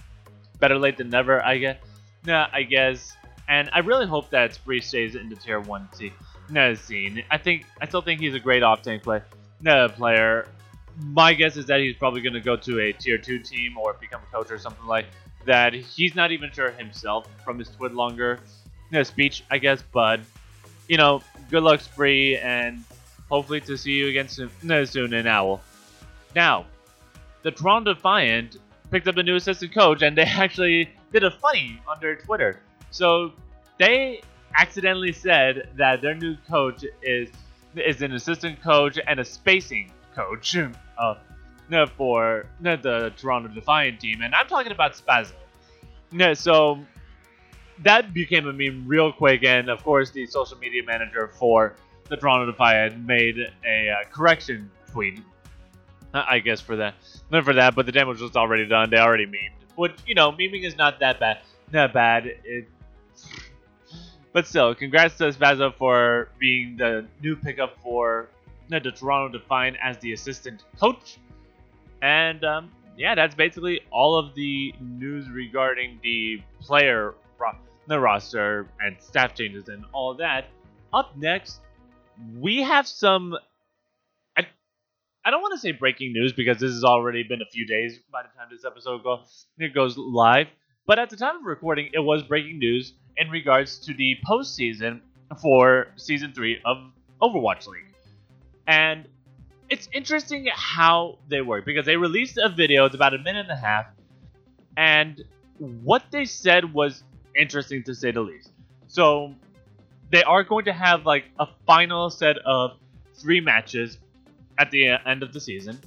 better 0.59 0.79
late 0.79 0.97
than 0.97 1.11
never. 1.11 1.45
I 1.45 1.59
guess. 1.59 1.77
Nah, 2.25 2.49
I 2.51 2.63
guess. 2.63 3.15
And 3.47 3.69
I 3.75 3.81
really 3.81 4.07
hope 4.07 4.31
that 4.31 4.55
Spree 4.55 4.81
stays 4.81 5.15
in 5.15 5.29
the 5.29 5.37
tier 5.37 5.61
one 5.61 5.89
scene. 5.93 7.23
I 7.31 7.37
think 7.37 7.67
I 7.81 7.87
still 7.87 8.03
think 8.03 8.21
he's 8.21 8.35
a 8.35 8.41
great 8.41 8.63
off 8.63 8.81
tank 8.81 9.03
play 9.03 9.21
nah, 9.61 9.89
player. 9.89 10.49
My 11.01 11.35
guess 11.35 11.59
is 11.59 11.67
that 11.67 11.81
he's 11.81 11.97
probably 11.97 12.23
going 12.23 12.33
to 12.33 12.41
go 12.41 12.57
to 12.57 12.81
a 12.81 12.93
tier 12.93 13.19
two 13.19 13.39
team 13.39 13.77
or 13.77 13.95
become 14.01 14.23
a 14.23 14.35
coach 14.35 14.51
or 14.51 14.59
something 14.59 14.87
like 14.87 15.07
that. 15.45 15.75
He's 15.75 16.15
not 16.15 16.33
even 16.33 16.51
sure 16.53 16.71
himself 16.71 17.29
from 17.45 17.59
his 17.59 17.69
TwitLonger 17.69 18.41
know, 18.93 19.03
speech, 19.03 19.45
I 19.51 19.59
guess, 19.59 19.83
but 19.93 20.21
you 20.89 20.97
know, 20.97 21.23
good 21.51 21.63
luck, 21.63 21.81
Spree, 21.81 22.37
and 22.39 22.83
hopefully 23.29 23.61
to 23.63 23.77
see 23.77 23.93
you 23.93 24.09
again 24.09 24.29
soon, 24.29 24.51
no, 24.63 24.85
soon 24.85 25.13
in 25.13 25.27
Owl. 25.27 25.61
Now, 26.35 26.67
the 27.43 27.51
Toronto 27.51 27.95
Defiant 27.95 28.57
picked 28.91 29.07
up 29.07 29.17
a 29.17 29.23
new 29.23 29.37
assistant 29.37 29.75
coach, 29.75 30.03
and 30.03 30.17
they 30.17 30.23
actually 30.45 30.91
did 31.13 31.25
a 31.25 31.31
funny 31.31 31.81
on 31.87 31.99
their 32.01 32.17
Twitter. 32.17 32.61
So 32.91 33.33
they 33.79 34.23
accidentally 34.59 35.13
said 35.13 35.71
that 35.77 36.01
their 36.01 36.15
new 36.15 36.37
coach 36.49 36.85
is 37.03 37.29
is 37.77 38.01
an 38.03 38.13
assistant 38.15 38.61
coach 38.63 38.99
and 39.07 39.21
a 39.21 39.25
spacing 39.25 39.93
coach 40.15 40.57
uh, 40.99 41.15
for 41.97 42.47
the 42.61 43.13
Toronto 43.17 43.49
Defiant 43.49 44.01
team, 44.01 44.23
and 44.23 44.35
I'm 44.35 44.49
talking 44.49 44.73
about 44.73 44.95
Spazzo. 44.95 45.35
So 46.35 46.81
that 47.83 48.13
became 48.15 48.47
a 48.47 48.53
meme 48.53 48.85
real 48.87 49.13
quick, 49.13 49.45
and 49.45 49.69
of 49.69 49.83
course, 49.85 50.11
the 50.11 50.27
social 50.27 50.59
media 50.59 50.83
manager 50.85 51.29
for 51.29 51.77
the 52.09 52.17
Toronto 52.17 52.51
Defiant 52.51 53.05
made 53.05 53.39
a 53.67 53.91
uh, 53.91 54.09
correction 54.11 54.71
tweet. 54.91 55.21
I 56.15 56.39
guess 56.39 56.61
for 56.61 56.77
that, 56.77 56.95
not 57.31 57.45
for 57.45 57.53
that, 57.53 57.75
but 57.75 57.85
the 57.85 57.93
damage 57.93 58.21
was 58.21 58.35
already 58.35 58.67
done. 58.67 58.89
They 58.91 58.97
already 58.97 59.27
memed. 59.27 59.53
Which 59.77 59.93
you 60.07 60.15
know, 60.15 60.33
memeing 60.33 60.65
is 60.65 60.77
not 60.77 61.01
that 61.01 61.21
bad. 61.21 61.41
Not 61.71 61.93
bad. 61.93 62.27
It, 62.27 62.67
but 64.33 64.47
still, 64.47 64.75
congrats 64.75 65.17
to 65.19 65.25
Spazzo 65.25 65.75
for 65.75 66.31
being 66.39 66.77
the 66.77 67.07
new 67.23 67.37
pickup 67.37 67.77
for 67.83 68.29
the 68.69 68.81
Toronto 68.81 69.39
Defiant 69.39 69.77
as 69.83 69.99
the 69.99 70.13
assistant 70.13 70.65
coach. 70.79 71.19
And 72.03 72.45
um, 72.45 72.71
yeah, 72.97 73.15
that's 73.15 73.35
basically 73.35 73.81
all 73.91 74.19
of 74.19 74.35
the 74.35 74.75
news 74.81 75.29
regarding 75.31 75.99
the 76.03 76.43
player 76.61 77.15
the 77.89 77.99
roster 77.99 78.69
and 78.81 79.01
staff 79.01 79.35
changes 79.35 79.69
and 79.69 79.85
all 79.93 80.15
that. 80.15 80.47
Up 80.93 81.17
next, 81.17 81.61
we 82.39 82.63
have 82.63 82.87
some. 82.87 83.35
I, 84.37 84.47
I 85.25 85.31
don't 85.31 85.43
want 85.43 85.55
to 85.55 85.61
say 85.61 85.73
breaking 85.73 86.13
news 86.13 86.33
because 86.33 86.59
this 86.59 86.73
has 86.73 86.85
already 86.85 87.23
been 87.23 87.43
a 87.43 87.51
few 87.51 87.67
days 87.67 87.99
by 88.13 88.23
the 88.23 88.29
time 88.39 88.49
this 88.51 88.65
episode 88.65 89.03
go, 89.03 89.23
it 89.59 89.75
goes 89.75 89.97
live. 89.99 90.47
But 90.87 90.99
at 90.99 91.11
the 91.11 91.17
time 91.17 91.37
of 91.37 91.45
recording, 91.45 91.91
it 91.93 91.99
was 91.99 92.23
breaking 92.23 92.59
news 92.59 92.95
in 93.17 93.29
regards 93.31 93.79
to 93.81 93.95
the 93.95 94.17
postseason 94.27 95.01
for 95.43 95.89
season 95.97 96.33
three 96.33 96.61
of 96.65 96.79
Overwatch 97.21 97.67
League. 97.67 97.85
And 98.67 99.07
it's 99.69 99.89
interesting 99.93 100.49
how 100.53 101.19
they 101.29 101.43
work 101.43 101.67
because 101.67 101.85
they 101.85 101.97
released 101.97 102.39
a 102.39 102.49
video, 102.49 102.87
it's 102.87 102.95
about 102.95 103.13
a 103.13 103.19
minute 103.19 103.47
and 103.49 103.51
a 103.51 103.57
half, 103.57 103.87
and 104.77 105.23
what 105.59 106.05
they 106.11 106.25
said 106.25 106.73
was 106.73 107.03
interesting 107.39 107.83
to 107.85 107.95
say 107.95 108.11
the 108.11 108.21
least. 108.21 108.51
So 108.89 109.35
they 110.11 110.23
are 110.23 110.43
going 110.43 110.65
to 110.67 110.73
have 110.73 111.07
like 111.07 111.25
a 111.39 111.47
final 111.67 112.11
set 112.11 112.39
of 112.39 112.79
three 113.15 113.41
matches 113.41 113.99
at 114.59 114.71
the 114.71 114.89
end 115.07 115.23
of 115.23 115.33
the 115.33 115.41
season. 115.41 115.79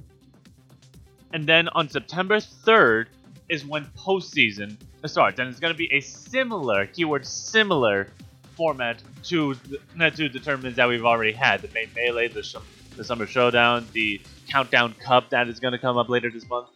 And 1.32 1.46
then 1.46 1.68
on 1.68 1.88
September 1.88 2.36
3rd 2.36 3.06
is 3.48 3.64
when 3.64 3.86
postseason 3.96 4.76
starts, 5.06 5.38
and 5.38 5.48
it's 5.48 5.60
going 5.60 5.72
to 5.72 5.78
be 5.78 5.92
a 5.92 6.00
similar 6.00 6.86
keyword 6.86 7.26
similar 7.26 8.08
format 8.56 9.02
to 9.24 9.54
the, 9.54 10.10
to 10.10 10.28
the 10.28 10.38
tournaments 10.38 10.76
that 10.76 10.88
we've 10.88 11.04
already 11.04 11.32
had: 11.32 11.62
the 11.62 11.68
May 11.68 11.88
Melee, 11.94 12.28
the 12.28 12.42
sh- 12.42 12.56
the 12.96 13.04
summer 13.04 13.26
showdown, 13.26 13.86
the 13.92 14.20
countdown 14.48 14.94
cup 14.94 15.30
that 15.30 15.48
is 15.48 15.58
going 15.58 15.72
to 15.72 15.78
come 15.78 15.96
up 15.96 16.08
later 16.08 16.30
this 16.30 16.48
month. 16.48 16.68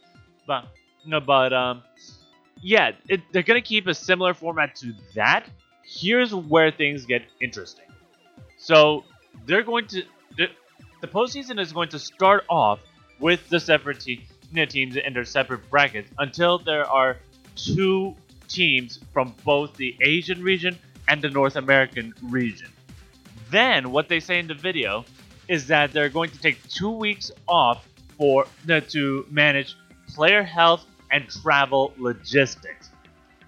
But 0.47 0.67
but 1.25 1.53
um, 1.53 1.83
yeah, 2.63 2.93
it, 3.09 3.21
they're 3.33 3.43
going 3.43 3.61
to 3.61 3.67
keep 3.67 3.87
a 3.87 3.95
similar 3.95 4.35
format 4.35 4.75
to 4.77 4.93
that. 5.15 5.47
Here's 5.85 6.35
where 6.35 6.71
things 6.71 7.05
get 7.05 7.23
interesting. 7.41 7.85
So 8.59 9.05
they're 9.47 9.63
going 9.63 9.87
to 9.89 10.03
the, 10.37 10.49
the 11.01 11.07
postseason 11.07 11.61
is 11.61 11.73
going 11.73 11.89
to 11.91 11.99
start 11.99 12.45
off 12.49 12.81
with 13.21 13.49
the 13.49 13.61
separate 13.61 14.01
te- 14.01 14.27
teams 14.69 14.97
in 14.97 15.13
their 15.13 15.25
separate 15.25 15.69
brackets 15.71 16.11
until 16.19 16.59
there 16.59 16.89
are 16.89 17.19
two 17.55 18.15
teams 18.49 19.01
from 19.13 19.35
both 19.45 19.75
the 19.77 19.97
Asian 20.01 20.43
region 20.43 20.79
and 21.09 21.21
the 21.23 21.29
North 21.29 21.57
American 21.57 22.15
region. 22.23 22.69
Then 23.51 23.91
what 23.93 24.09
they 24.09 24.21
say 24.21 24.39
in 24.39 24.47
the 24.47 24.55
video 24.55 25.05
is 25.49 25.67
that 25.69 25.93
they're 25.93 26.09
going 26.09 26.31
to 26.31 26.41
take 26.41 26.63
two 26.69 26.91
weeks 26.91 27.31
off 27.47 27.87
for 28.19 28.47
uh, 28.69 28.81
to 28.89 29.27
manage 29.31 29.77
player 30.09 30.43
health 30.43 30.85
and 31.11 31.29
travel 31.29 31.93
logistics. 31.99 32.91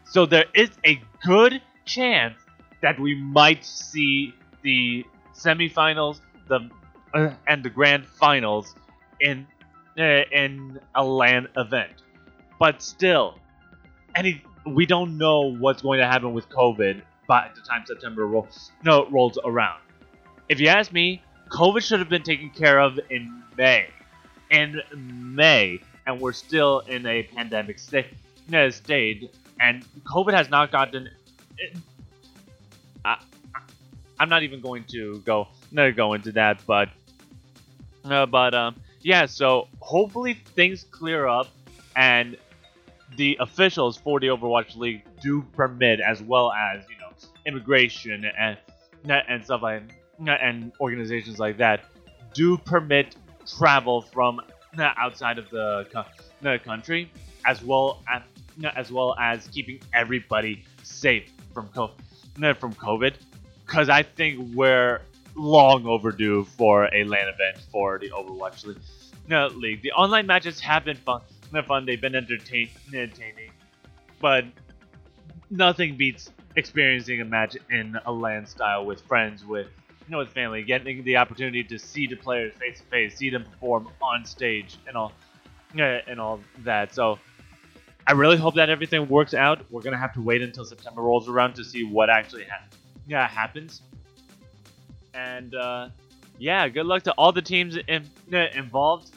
So 0.04 0.26
there 0.26 0.46
is 0.54 0.70
a 0.84 1.00
good 1.24 1.60
chance 1.84 2.34
that 2.80 2.98
we 2.98 3.14
might 3.14 3.64
see 3.64 4.34
the 4.62 5.04
semifinals, 5.34 6.20
the 6.48 6.70
uh, 7.14 7.30
and 7.46 7.62
the 7.62 7.70
grand 7.70 8.06
finals 8.06 8.74
in 9.20 9.46
uh, 9.98 10.02
in 10.02 10.78
a 10.94 11.04
LAN 11.04 11.48
event. 11.56 11.92
But 12.58 12.82
still, 12.82 13.38
any 14.14 14.42
we 14.66 14.86
don't 14.86 15.16
know 15.16 15.54
what's 15.54 15.82
going 15.82 16.00
to 16.00 16.06
happen 16.06 16.32
with 16.32 16.48
COVID 16.48 17.02
by 17.26 17.50
the 17.54 17.60
time 17.60 17.84
September 17.86 18.26
roll, 18.26 18.48
no, 18.84 19.08
rolls 19.10 19.38
around. 19.44 19.80
If 20.48 20.60
you 20.60 20.68
ask 20.68 20.92
me, 20.92 21.22
COVID 21.50 21.82
should 21.82 21.98
have 22.00 22.08
been 22.08 22.22
taken 22.22 22.50
care 22.50 22.80
of 22.80 22.98
in 23.10 23.42
May. 23.56 23.88
In 24.50 24.80
May, 24.96 25.80
and 26.08 26.18
we're 26.20 26.32
still 26.32 26.80
in 26.88 27.06
a 27.06 27.22
pandemic 27.22 27.78
state, 27.78 28.06
and 29.60 29.84
COVID 30.04 30.32
has 30.32 30.48
not 30.48 30.72
gotten. 30.72 31.08
I, 33.04 33.18
I'm 34.18 34.28
not 34.30 34.42
even 34.42 34.60
going 34.60 34.84
to 34.84 35.18
go 35.20 35.48
no 35.70 35.92
go 35.92 36.14
into 36.14 36.32
that, 36.32 36.60
but 36.66 36.88
uh, 38.04 38.26
but 38.26 38.54
um 38.54 38.76
yeah. 39.02 39.26
So 39.26 39.68
hopefully 39.80 40.34
things 40.56 40.84
clear 40.90 41.26
up, 41.26 41.48
and 41.94 42.36
the 43.16 43.36
officials 43.40 43.98
for 43.98 44.18
the 44.18 44.28
Overwatch 44.28 44.76
League 44.76 45.02
do 45.20 45.42
permit, 45.52 46.00
as 46.00 46.22
well 46.22 46.52
as 46.52 46.84
you 46.88 46.96
know 46.98 47.12
immigration 47.46 48.24
and 48.24 48.56
and 49.06 49.44
stuff 49.44 49.62
like 49.62 49.82
and 50.26 50.72
organizations 50.80 51.38
like 51.38 51.58
that 51.58 51.84
do 52.32 52.56
permit 52.56 53.14
travel 53.46 54.02
from 54.02 54.40
outside 54.78 55.38
of 55.38 55.48
the, 55.50 55.86
the 56.40 56.58
country, 56.58 57.10
as 57.44 57.62
well 57.62 58.02
as 58.12 58.22
as 58.74 58.90
well 58.90 59.14
as 59.20 59.46
keeping 59.48 59.80
everybody 59.94 60.64
safe 60.82 61.30
from 61.54 61.68
COVID, 61.68 62.56
from 62.58 62.74
COVID, 62.74 63.14
because 63.64 63.88
I 63.88 64.02
think 64.02 64.54
we're 64.54 65.00
long 65.36 65.86
overdue 65.86 66.44
for 66.44 66.86
a 66.92 67.04
LAN 67.04 67.28
event 67.28 67.58
for 67.70 67.98
the 67.98 68.10
Overwatch 68.10 68.66
League. 68.66 68.78
League. 69.56 69.82
The 69.82 69.92
online 69.92 70.26
matches 70.26 70.58
have 70.60 70.84
been 70.84 70.96
fun. 70.96 71.20
They're 71.52 71.62
fun. 71.62 71.84
They've 71.86 72.00
been 72.00 72.14
entertain- 72.14 72.70
entertaining, 72.88 73.50
but 74.20 74.44
nothing 75.50 75.96
beats 75.96 76.30
experiencing 76.56 77.20
a 77.20 77.24
match 77.24 77.56
in 77.70 77.96
a 78.06 78.12
LAN 78.12 78.46
style 78.46 78.84
with 78.84 79.00
friends 79.02 79.44
with 79.44 79.68
you 80.08 80.12
know, 80.12 80.18
with 80.18 80.30
family, 80.30 80.62
getting 80.62 81.04
the 81.04 81.18
opportunity 81.18 81.62
to 81.62 81.78
see 81.78 82.06
the 82.06 82.16
players 82.16 82.54
face 82.54 82.78
to 82.78 82.84
face, 82.86 83.16
see 83.16 83.28
them 83.28 83.44
perform 83.44 83.90
on 84.00 84.24
stage, 84.24 84.78
and 84.86 84.96
all, 84.96 85.12
and 85.76 86.18
all 86.18 86.40
that. 86.60 86.94
So, 86.94 87.18
I 88.06 88.12
really 88.12 88.38
hope 88.38 88.54
that 88.54 88.70
everything 88.70 89.06
works 89.06 89.34
out. 89.34 89.70
We're 89.70 89.82
gonna 89.82 89.98
have 89.98 90.14
to 90.14 90.22
wait 90.22 90.40
until 90.40 90.64
September 90.64 91.02
rolls 91.02 91.28
around 91.28 91.54
to 91.56 91.64
see 91.64 91.84
what 91.84 92.08
actually 92.08 92.44
ha- 92.44 92.64
yeah, 93.06 93.28
happens. 93.28 93.82
And 95.12 95.54
uh, 95.54 95.90
yeah, 96.38 96.66
good 96.68 96.86
luck 96.86 97.02
to 97.02 97.12
all 97.12 97.32
the 97.32 97.42
teams 97.42 97.76
in, 97.76 98.08
involved 98.54 99.10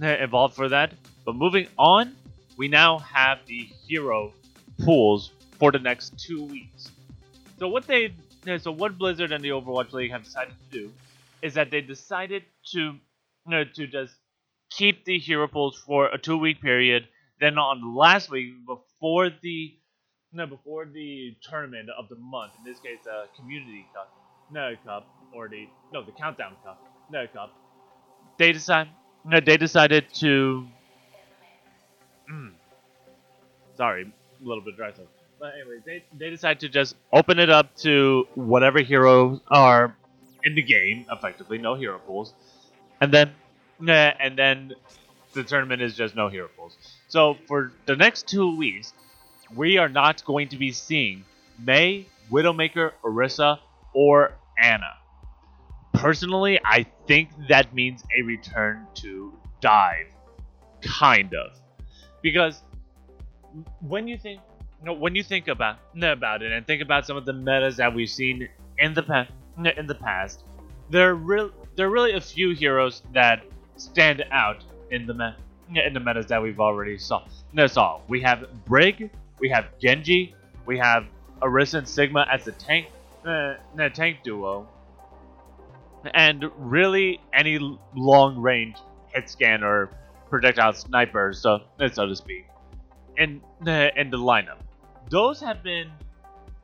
involved 0.00 0.56
for 0.56 0.68
that. 0.68 0.94
But 1.24 1.36
moving 1.36 1.68
on, 1.78 2.16
we 2.56 2.66
now 2.66 2.98
have 2.98 3.38
the 3.46 3.68
hero 3.86 4.32
pools 4.80 5.30
for 5.60 5.70
the 5.70 5.78
next 5.78 6.18
two 6.18 6.42
weeks. 6.42 6.90
So 7.60 7.68
what 7.68 7.86
they 7.86 8.14
yeah, 8.44 8.58
so 8.58 8.72
what 8.72 8.98
Blizzard 8.98 9.32
and 9.32 9.44
the 9.44 9.50
Overwatch 9.50 9.92
League 9.92 10.10
have 10.10 10.24
decided 10.24 10.54
to 10.58 10.78
do 10.78 10.92
is 11.42 11.54
that 11.54 11.70
they 11.70 11.80
decided 11.80 12.44
to 12.72 12.78
you 12.80 12.98
know, 13.46 13.64
to 13.64 13.86
just 13.86 14.14
keep 14.70 15.04
the 15.04 15.18
hero 15.18 15.48
pools 15.48 15.76
for 15.78 16.06
a 16.06 16.18
two 16.18 16.38
week 16.38 16.60
period. 16.60 17.08
Then 17.40 17.58
on 17.58 17.80
the 17.80 17.98
last 17.98 18.30
week, 18.30 18.66
before 18.66 19.30
the 19.30 19.74
no 20.32 20.46
before 20.46 20.86
the 20.86 21.36
tournament 21.42 21.88
of 21.98 22.08
the 22.08 22.16
month, 22.16 22.52
in 22.58 22.64
this 22.70 22.80
case, 22.80 22.98
the 23.04 23.24
Community 23.36 23.86
Cup, 23.94 24.12
no 24.50 24.74
cup, 24.84 25.06
or 25.34 25.48
the 25.48 25.66
no 25.92 26.04
the 26.04 26.12
Countdown 26.12 26.56
Cup, 26.64 26.82
no 27.10 27.26
cup, 27.26 27.54
they 28.38 28.52
decide 28.52 28.88
no 29.24 29.40
they 29.40 29.56
decided 29.56 30.12
to. 30.14 30.66
Mm, 32.30 32.52
sorry, 33.76 34.02
a 34.04 34.46
little 34.46 34.62
bit 34.62 34.76
dry. 34.76 34.92
So 34.92 35.06
but 35.40 35.54
anyways, 35.54 35.82
they 35.84 36.04
they 36.18 36.30
decide 36.30 36.60
to 36.60 36.68
just 36.68 36.96
open 37.12 37.38
it 37.38 37.50
up 37.50 37.74
to 37.76 38.28
whatever 38.34 38.80
heroes 38.80 39.40
are 39.48 39.96
in 40.44 40.54
the 40.54 40.62
game, 40.62 41.06
effectively 41.10 41.58
no 41.58 41.74
hero 41.74 41.98
pools, 41.98 42.34
and 43.00 43.12
then 43.12 43.32
and 43.88 44.38
then 44.38 44.74
the 45.32 45.42
tournament 45.42 45.82
is 45.82 45.96
just 45.96 46.14
no 46.14 46.28
hero 46.28 46.48
pools. 46.56 46.76
So 47.08 47.36
for 47.48 47.72
the 47.86 47.96
next 47.96 48.28
two 48.28 48.56
weeks, 48.56 48.92
we 49.56 49.78
are 49.78 49.88
not 49.88 50.24
going 50.24 50.48
to 50.48 50.56
be 50.58 50.72
seeing 50.72 51.24
Mei, 51.58 52.06
Widowmaker, 52.30 52.92
Orisa, 53.02 53.58
or 53.94 54.34
Ana. 54.62 54.94
personally, 55.94 56.60
I 56.64 56.86
think 57.06 57.30
that 57.48 57.74
means 57.74 58.02
a 58.16 58.22
return 58.22 58.86
to 58.96 59.32
dive, 59.60 60.06
kind 60.82 61.34
of, 61.34 61.52
because 62.22 62.62
when 63.80 64.08
you 64.08 64.16
think, 64.18 64.40
know, 64.86 64.92
when 64.94 65.14
you 65.14 65.22
think 65.22 65.48
about 65.48 65.78
about 66.02 66.42
it 66.42 66.52
and 66.52 66.66
think 66.66 66.82
about 66.82 67.06
some 67.06 67.16
of 67.16 67.24
the 67.24 67.32
metas 67.32 67.76
that 67.76 67.94
we've 67.94 68.10
seen 68.10 68.48
in 68.78 68.94
the 68.94 69.02
past, 69.02 69.30
in 69.76 69.86
the 69.86 69.94
past, 69.94 70.44
there 70.88 71.10
are 71.10 71.14
real 71.14 71.50
there 71.76 71.86
are 71.86 71.90
really 71.90 72.12
a 72.12 72.20
few 72.20 72.54
heroes 72.54 73.02
that 73.12 73.44
stand 73.76 74.24
out 74.30 74.64
in 74.90 75.06
the 75.06 75.14
me- 75.14 75.34
in 75.84 75.92
the 75.94 76.00
metas 76.00 76.26
that 76.26 76.42
we've 76.42 76.60
already 76.60 76.98
saw. 76.98 77.22
That's 77.54 77.76
all. 77.76 78.02
We 78.08 78.20
have 78.22 78.48
Brig, 78.64 79.10
we 79.38 79.48
have 79.50 79.66
Genji, 79.78 80.34
we 80.66 80.78
have 80.78 81.06
Orisa 81.42 81.78
and 81.78 81.88
Sigma 81.88 82.26
as 82.30 82.44
the 82.44 82.52
tank, 82.52 82.88
uh, 83.24 83.54
tank 83.94 84.18
duo, 84.22 84.68
and 86.14 86.44
really 86.56 87.20
any 87.32 87.58
long 87.94 88.38
range 88.38 88.76
hit 89.08 89.28
scan 89.28 89.62
or 89.62 89.90
projectile 90.28 90.72
sniper, 90.72 91.32
so 91.32 91.60
so 91.92 92.06
to 92.06 92.16
speak, 92.16 92.46
in 93.16 93.40
the 93.62 93.92
in 94.00 94.10
the 94.10 94.18
lineup. 94.18 94.58
Those 95.10 95.40
have 95.40 95.64
been 95.64 95.90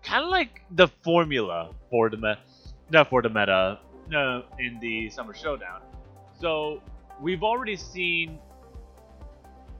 kind 0.05 0.25
of 0.25 0.31
like 0.31 0.63
the 0.71 0.87
formula 1.03 1.71
for 1.91 2.09
the 2.09 2.17
meta, 2.17 2.39
not 2.91 3.11
for 3.11 3.21
the 3.21 3.29
meta 3.29 3.81
uh, 4.15 4.43
in 4.61 4.79
the 4.81 5.11
summer 5.11 5.35
showdown. 5.35 5.81
So 6.41 6.81
we've 7.21 7.43
already 7.43 7.75
seen, 7.75 8.39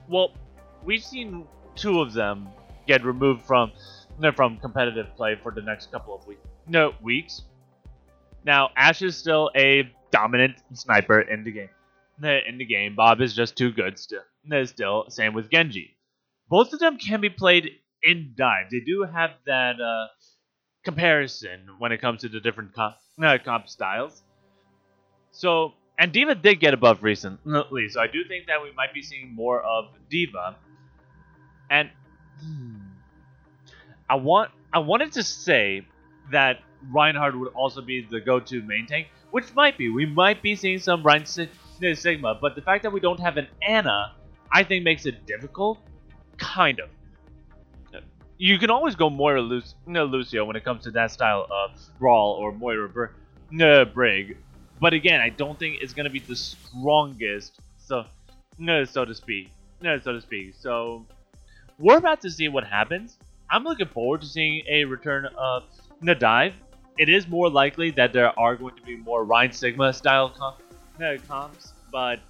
well, 0.09 0.33
we've 0.85 1.05
seen 1.05 1.47
two 1.77 2.01
of 2.01 2.13
them 2.13 2.49
get 2.89 3.05
removed 3.05 3.43
from 3.43 3.71
no, 4.19 4.33
from 4.33 4.59
competitive 4.59 5.15
play 5.17 5.39
for 5.41 5.53
the 5.53 5.63
next 5.63 5.93
couple 5.93 6.17
of 6.17 6.27
weeks. 6.27 6.41
No 6.67 6.93
weeks. 7.01 7.43
Now 8.45 8.71
Ash 8.77 9.01
is 9.01 9.17
still 9.17 9.49
a 9.55 9.89
dominant 10.11 10.57
sniper 10.73 11.21
in 11.21 11.45
the 11.45 11.53
game. 11.53 11.69
In 12.23 12.59
the 12.59 12.65
game, 12.65 12.97
Bob 12.97 13.21
is 13.21 13.33
just 13.33 13.55
too 13.57 13.71
good 13.71 13.97
still. 13.97 14.23
Still, 14.65 15.05
same 15.09 15.35
with 15.35 15.51
Genji. 15.51 15.97
Both 16.49 16.73
of 16.73 16.81
them 16.81 16.99
can 16.99 17.21
be 17.21 17.29
played 17.29 17.71
in 18.07 18.35
dive. 18.37 18.71
They 18.71 18.81
do 18.81 19.03
have 19.03 19.31
that 19.47 19.81
uh, 19.81 20.07
comparison 20.85 21.67
when 21.79 21.93
it 21.93 22.01
comes 22.01 22.23
to 22.23 22.29
the 22.29 22.41
different 22.41 22.73
comp, 22.75 22.97
uh, 23.23 23.39
comp 23.45 23.69
styles. 23.69 24.23
So, 25.33 25.75
and 25.99 26.13
D.Va 26.13 26.35
did 26.37 26.61
get 26.61 26.73
a 26.73 26.77
buff 26.77 27.03
recently, 27.03 27.89
so 27.89 28.01
I 28.01 28.07
do 28.07 28.25
think 28.29 28.47
that 28.47 28.63
we 28.63 28.73
might 28.73 28.95
be 28.95 29.03
seeing 29.03 29.35
more 29.35 29.61
of 29.63 29.87
D.Va. 30.09 30.57
And 31.71 31.91
hmm, 32.41 32.79
I 34.09 34.15
want 34.15 34.51
I 34.73 34.79
wanted 34.79 35.13
to 35.13 35.23
say 35.23 35.87
that 36.31 36.61
Reinhardt 36.91 37.39
would 37.39 37.53
also 37.55 37.81
be 37.81 38.07
the 38.09 38.21
go-to 38.21 38.63
main 38.63 38.87
tank, 38.87 39.09
which 39.31 39.55
might 39.55 39.77
be. 39.77 39.89
We 39.89 40.07
might 40.07 40.43
be 40.43 40.55
seeing 40.55 40.79
some 40.79 41.03
Rein 41.03 41.25
Sigma, 41.27 42.39
but 42.41 42.55
the 42.55 42.63
fact 42.63 42.83
that 42.85 42.93
we 42.93 43.01
don't 43.01 43.21
have 43.21 43.37
an 43.37 43.49
Ana, 43.67 44.15
I 44.53 44.63
think 44.63 44.85
makes 44.85 45.07
it 45.07 45.27
difficult. 45.27 45.79
Kind 46.39 46.81
of. 46.81 46.89
You 48.39 48.59
can 48.59 48.71
always 48.71 48.95
go 48.95 49.09
Moira 49.09 49.41
Lu- 49.41 49.63
no, 49.87 50.05
Lucio 50.05 50.45
when 50.45 50.57
it 50.57 50.65
comes 50.65 50.85
to 50.85 50.91
that 50.93 51.11
style 51.11 51.47
of 51.51 51.71
Brawl 51.99 52.33
or 52.33 52.53
Moira 52.53 52.89
Br- 52.89 53.07
no, 53.51 53.85
Brig. 53.85 54.37
But 54.81 54.93
again, 54.93 55.21
I 55.21 55.31
don't 55.31 55.59
think 55.59 55.79
it's 55.81 55.95
going 55.95 56.05
to 56.05 56.11
be 56.11 56.19
the 56.19 56.37
strongest, 56.37 57.61
so, 57.79 58.05
no, 58.59 58.85
so 58.85 59.05
to 59.07 59.15
speak. 59.15 59.51
No, 59.81 59.99
so 59.99 60.13
to 60.13 60.21
speak. 60.21 60.55
So, 60.59 61.07
we're 61.79 61.97
about 61.97 62.21
to 62.23 62.31
see 62.31 62.49
what 62.49 62.65
happens. 62.65 63.17
I'm 63.51 63.65
looking 63.65 63.87
forward 63.89 64.21
to 64.23 64.27
seeing 64.27 64.63
a 64.69 64.85
return 64.85 65.27
of 65.39 65.65
Nadive. 66.03 66.53
It 66.99 67.09
is 67.09 67.29
more 67.29 67.49
likely 67.49 67.91
that 67.93 68.13
there 68.13 68.39
are 68.39 68.57
going 68.57 68.75
to 68.77 68.83
be 68.83 68.97
more 68.97 69.25
Rein 69.25 69.53
Sigma 69.53 69.93
style 69.93 70.35
uh, 71.01 71.17
comps, 71.29 71.73
but 71.93 72.21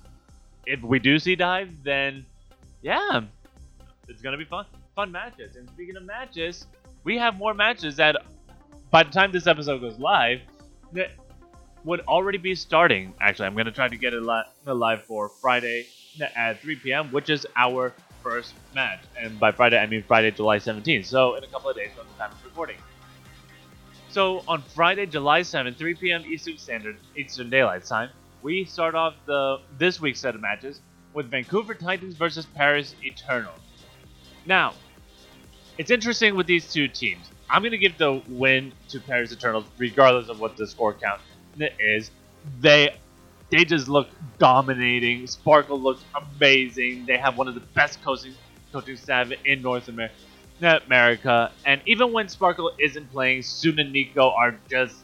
if 0.67 0.83
we 0.83 0.99
do 0.99 1.19
see 1.19 1.37
Dive, 1.37 1.71
then 1.85 2.27
yeah, 2.83 3.23
it's 4.09 4.23
gonna 4.23 4.37
be 4.37 4.45
fun, 4.45 4.67
fun 4.97 5.13
matches. 5.13 5.57
And 5.57 5.69
speaking 5.69 5.97
of 5.97 6.05
matches, 6.05 6.67
we 7.05 7.19
have 7.19 7.37
more 7.37 7.55
matches 7.55 7.97
that 7.97 8.17
by 8.91 9.03
the 9.03 9.11
time 9.11 9.31
this 9.31 9.47
episode 9.47 9.83
goes 9.83 9.99
live, 9.99 10.41
that 10.95 11.11
would 11.85 12.01
already 12.01 12.39
be 12.39 12.55
starting. 12.55 13.15
Actually, 13.21 13.47
I'm 13.47 13.57
gonna 13.57 13.71
try 13.71 13.89
to 13.89 13.97
get 13.97 14.15
it 14.15 14.23
live 14.23 15.05
for 15.05 15.29
Friday 15.29 15.87
at 16.35 16.61
3 16.63 16.77
p.m., 16.77 17.13
which 17.13 17.29
is 17.29 17.47
our 17.57 17.93
first 18.23 18.55
match. 18.75 19.01
And 19.21 19.39
by 19.39 19.53
Friday, 19.53 19.79
I 19.79 19.87
mean 19.87 20.03
Friday, 20.03 20.31
July 20.31 20.57
17th. 20.57 21.05
So 21.05 21.35
in 21.35 21.45
a 21.45 21.47
couple 21.47 21.69
of 21.69 21.77
days 21.77 21.91
from 21.95 22.07
the 22.09 22.19
time 22.19 22.33
of 22.33 22.43
recording. 22.43 22.79
So 24.09 24.43
on 24.49 24.63
Friday, 24.63 25.05
July 25.05 25.43
7th, 25.43 25.77
3 25.77 25.95
p.m. 25.95 26.25
Eastern 26.27 26.57
Standard 26.57 26.97
Eastern 27.15 27.51
Daylight 27.51 27.85
Time, 27.85 28.09
we 28.43 28.65
start 28.65 28.95
off 28.95 29.15
the 29.27 29.59
this 29.77 30.01
week's 30.01 30.21
set 30.21 30.35
of 30.35 30.41
matches 30.41 30.81
with 31.13 31.31
Vancouver 31.31 31.75
Titans 31.75 32.17
versus 32.17 32.47
Paris 32.47 32.95
Eternal. 33.03 33.53
Now, 34.47 34.73
it's 35.79 35.91
interesting 35.91 36.37
with 36.37 36.47
these 36.47 36.73
two 36.73 36.89
teams. 36.89 37.31
I'm 37.49 37.63
gonna 37.63 37.77
give 37.77 37.97
the 37.99 38.23
win 38.29 38.73
to 38.89 39.01
Paris 39.01 39.33
Eternals, 39.33 39.65
regardless 39.79 40.29
of 40.29 40.41
what 40.41 40.57
the 40.57 40.67
score 40.67 40.95
count 40.95 41.21
is. 41.79 42.11
They 42.61 42.97
they 43.51 43.65
just 43.65 43.89
look 43.89 44.09
dominating. 44.39 45.25
SP9RK1E 45.25 45.83
looks 45.83 46.05
amazing. 46.15 47.07
They 47.07 47.17
have 47.17 47.39
one 47.39 47.49
of 47.49 47.55
the 47.55 47.61
best 47.61 48.03
coaching 48.03 48.35
coaching 48.73 48.97
staff 48.97 49.31
in 49.45 49.63
North 49.63 49.89
America. 49.89 50.15
America, 50.61 51.53
and 51.67 51.83
even 51.87 52.13
when 52.13 52.27
SP9RK1E 52.27 52.71
isn't 52.79 53.13
playing, 53.13 53.43
Sun 53.43 53.79
and 53.79 53.93
Nico 53.93 54.31
are 54.31 54.57
just 54.71 54.97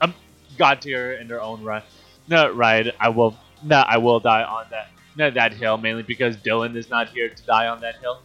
um, 0.00 0.14
god 0.56 0.80
tier 0.80 1.12
in 1.14 1.28
their 1.28 1.42
own 1.42 1.62
right. 1.62 1.82
No, 2.28 2.50
right. 2.50 2.94
I 3.00 3.08
will. 3.08 3.36
No, 3.62 3.78
I 3.78 3.98
will 3.98 4.20
die 4.20 4.44
on 4.44 4.66
that 4.70 4.90
no, 5.18 5.30
that 5.30 5.52
hill 5.52 5.76
mainly 5.76 6.04
because 6.04 6.36
Dylan 6.36 6.76
is 6.76 6.88
not 6.88 7.08
here 7.10 7.28
to 7.28 7.42
die 7.42 7.66
on 7.66 7.80
that 7.80 7.96
hill. 7.96 8.22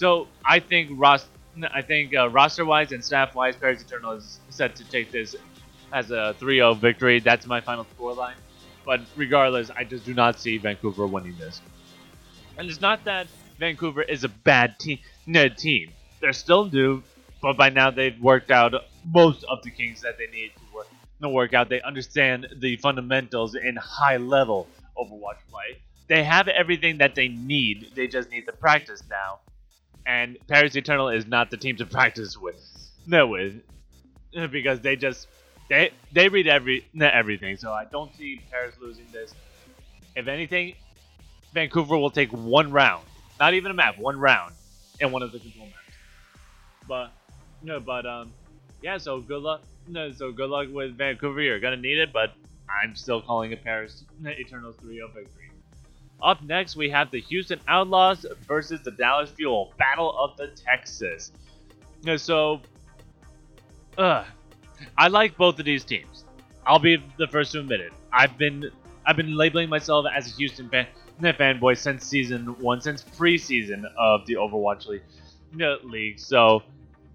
So 0.00 0.28
I 0.46 0.60
think 0.60 0.92
Ross, 0.94 1.26
I 1.74 1.82
think 1.82 2.16
uh, 2.16 2.30
roster 2.30 2.64
wise 2.64 2.90
and 2.92 3.04
staff 3.04 3.34
wise, 3.34 3.54
Paris 3.54 3.82
Eternal 3.82 4.12
is 4.12 4.40
set 4.48 4.74
to 4.76 4.84
take 4.84 5.12
this 5.12 5.36
as 5.92 6.10
a 6.10 6.34
3-0 6.40 6.78
victory. 6.78 7.20
That's 7.20 7.44
my 7.44 7.60
final 7.60 7.84
scoreline. 7.84 8.36
But 8.86 9.02
regardless, 9.14 9.68
I 9.68 9.84
just 9.84 10.06
do 10.06 10.14
not 10.14 10.40
see 10.40 10.56
Vancouver 10.56 11.06
winning 11.06 11.36
this. 11.36 11.60
And 12.56 12.70
it's 12.70 12.80
not 12.80 13.04
that 13.04 13.26
Vancouver 13.58 14.00
is 14.00 14.24
a 14.24 14.30
bad 14.30 14.78
team. 14.78 15.00
No, 15.26 15.50
team. 15.50 15.90
They're 16.22 16.32
still 16.32 16.64
new, 16.64 17.02
but 17.42 17.58
by 17.58 17.68
now 17.68 17.90
they've 17.90 18.18
worked 18.22 18.50
out 18.50 18.72
most 19.04 19.44
of 19.50 19.62
the 19.62 19.70
kinks 19.70 20.00
that 20.00 20.16
they 20.16 20.28
need 20.28 20.52
to 20.56 20.74
work, 20.74 20.86
to 21.20 21.28
work 21.28 21.52
out. 21.52 21.68
They 21.68 21.82
understand 21.82 22.46
the 22.56 22.76
fundamentals 22.76 23.54
in 23.54 23.76
high 23.76 24.16
level 24.16 24.66
Overwatch 24.96 25.44
play. 25.50 25.82
They 26.08 26.24
have 26.24 26.48
everything 26.48 26.96
that 26.98 27.14
they 27.14 27.28
need. 27.28 27.90
They 27.94 28.08
just 28.08 28.30
need 28.30 28.46
to 28.46 28.52
practice 28.52 29.02
now. 29.10 29.40
And 30.10 30.36
Paris 30.48 30.74
Eternal 30.74 31.08
is 31.10 31.24
not 31.28 31.52
the 31.52 31.56
team 31.56 31.76
to 31.76 31.86
practice 31.98 32.36
with. 32.36 32.56
No, 33.06 33.28
with 33.28 33.62
because 34.50 34.80
they 34.80 34.96
just 34.96 35.28
they 35.68 35.90
they 36.12 36.28
read 36.28 36.48
every 36.48 36.84
everything. 37.00 37.56
So 37.56 37.72
I 37.72 37.84
don't 37.84 38.12
see 38.16 38.40
Paris 38.50 38.74
losing 38.80 39.06
this. 39.12 39.32
If 40.16 40.26
anything, 40.26 40.74
Vancouver 41.54 41.96
will 41.96 42.10
take 42.10 42.30
one 42.32 42.72
round, 42.72 43.06
not 43.38 43.54
even 43.54 43.70
a 43.70 43.74
map, 43.74 43.98
one 43.98 44.18
round 44.18 44.52
in 44.98 45.12
one 45.12 45.22
of 45.22 45.30
the 45.30 45.38
control 45.38 45.66
maps. 45.66 45.96
But 46.88 47.12
no, 47.62 47.78
but 47.78 48.04
um, 48.04 48.32
yeah. 48.82 48.98
So 48.98 49.20
good 49.20 49.42
luck. 49.42 49.62
No, 49.86 50.10
so 50.10 50.32
good 50.32 50.50
luck 50.50 50.68
with 50.72 50.98
Vancouver. 50.98 51.40
You're 51.40 51.60
gonna 51.60 51.76
need 51.76 51.98
it, 51.98 52.12
but 52.12 52.32
I'm 52.68 52.96
still 52.96 53.22
calling 53.22 53.52
it 53.52 53.62
Paris 53.62 54.04
Eternals 54.26 54.74
3-0 54.82 55.14
victory. 55.14 55.39
Up 56.22 56.42
next, 56.42 56.76
we 56.76 56.90
have 56.90 57.10
the 57.10 57.20
Houston 57.20 57.60
Outlaws 57.68 58.26
versus 58.46 58.80
the 58.82 58.90
Dallas 58.90 59.30
Fuel, 59.30 59.72
Battle 59.78 60.16
of 60.18 60.36
the 60.36 60.48
Texas. 60.48 61.32
So, 62.16 62.60
uh, 63.96 64.24
I 64.96 65.08
like 65.08 65.36
both 65.36 65.58
of 65.58 65.64
these 65.64 65.84
teams. 65.84 66.24
I'll 66.66 66.78
be 66.78 67.02
the 67.18 67.26
first 67.26 67.52
to 67.52 67.60
admit 67.60 67.80
it. 67.80 67.92
I've 68.12 68.36
been 68.38 68.70
I've 69.06 69.16
been 69.16 69.36
labeling 69.36 69.68
myself 69.68 70.06
as 70.14 70.32
a 70.32 70.36
Houston 70.36 70.68
fan 70.68 70.86
fanboy 71.20 71.76
since 71.76 72.06
season 72.06 72.58
one, 72.60 72.80
since 72.80 73.02
preseason 73.02 73.84
of 73.98 74.26
the 74.26 74.34
Overwatch 74.34 74.86
League. 74.86 75.02
League. 75.84 76.18
So 76.18 76.62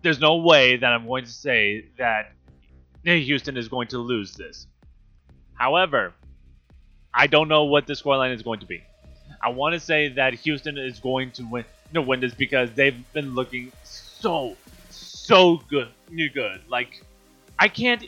there's 0.01 0.19
no 0.19 0.37
way 0.37 0.77
that 0.77 0.91
I'm 0.91 1.07
going 1.07 1.25
to 1.25 1.31
say 1.31 1.85
that 1.97 2.33
Houston 3.03 3.55
is 3.55 3.67
going 3.67 3.87
to 3.89 3.97
lose 3.97 4.33
this. 4.33 4.67
However, 5.53 6.13
I 7.13 7.27
don't 7.27 7.47
know 7.47 7.63
what 7.63 7.87
the 7.87 7.93
scoreline 7.93 8.33
is 8.33 8.43
going 8.43 8.59
to 8.59 8.65
be. 8.65 8.83
I 9.41 9.49
want 9.49 9.73
to 9.73 9.79
say 9.79 10.09
that 10.09 10.33
Houston 10.33 10.77
is 10.77 10.99
going 10.99 11.31
to 11.31 11.43
win, 11.43 11.65
no, 11.93 12.01
win 12.01 12.19
this 12.19 12.33
because 12.33 12.71
they've 12.71 13.13
been 13.13 13.33
looking 13.35 13.71
so, 13.83 14.55
so 14.89 15.57
good, 15.69 15.89
new 16.09 16.29
good. 16.29 16.61
Like 16.67 17.03
I 17.59 17.67
can't. 17.67 18.03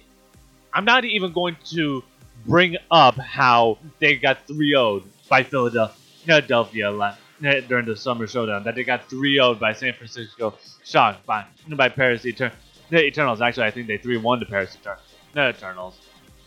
I'm 0.73 0.85
not 0.85 1.05
even 1.05 1.31
going 1.33 1.57
to 1.71 2.03
bring 2.45 2.77
up 2.91 3.15
how 3.17 3.77
they 3.99 4.15
got 4.15 4.45
3 4.47 4.71
0 4.71 5.03
by 5.29 5.43
Philadelphia 5.43 7.17
eh, 7.43 7.61
during 7.61 7.85
the 7.85 7.95
summer 7.95 8.27
showdown. 8.27 8.63
That 8.63 8.75
they 8.75 8.83
got 8.83 9.09
3 9.09 9.35
0 9.35 9.55
by 9.55 9.73
San 9.73 9.93
Francisco 9.93 10.55
Shock 10.83 11.25
by 11.25 11.45
by 11.69 11.89
Paris 11.89 12.23
Etern- 12.23 12.53
Eternals. 12.91 13.41
Actually, 13.41 13.67
I 13.67 13.71
think 13.71 13.87
they 13.87 13.97
3 13.97 14.17
1 14.17 14.39
to 14.39 14.45
Paris 14.45 14.77
Etern- 14.81 15.49
Eternals. 15.49 15.99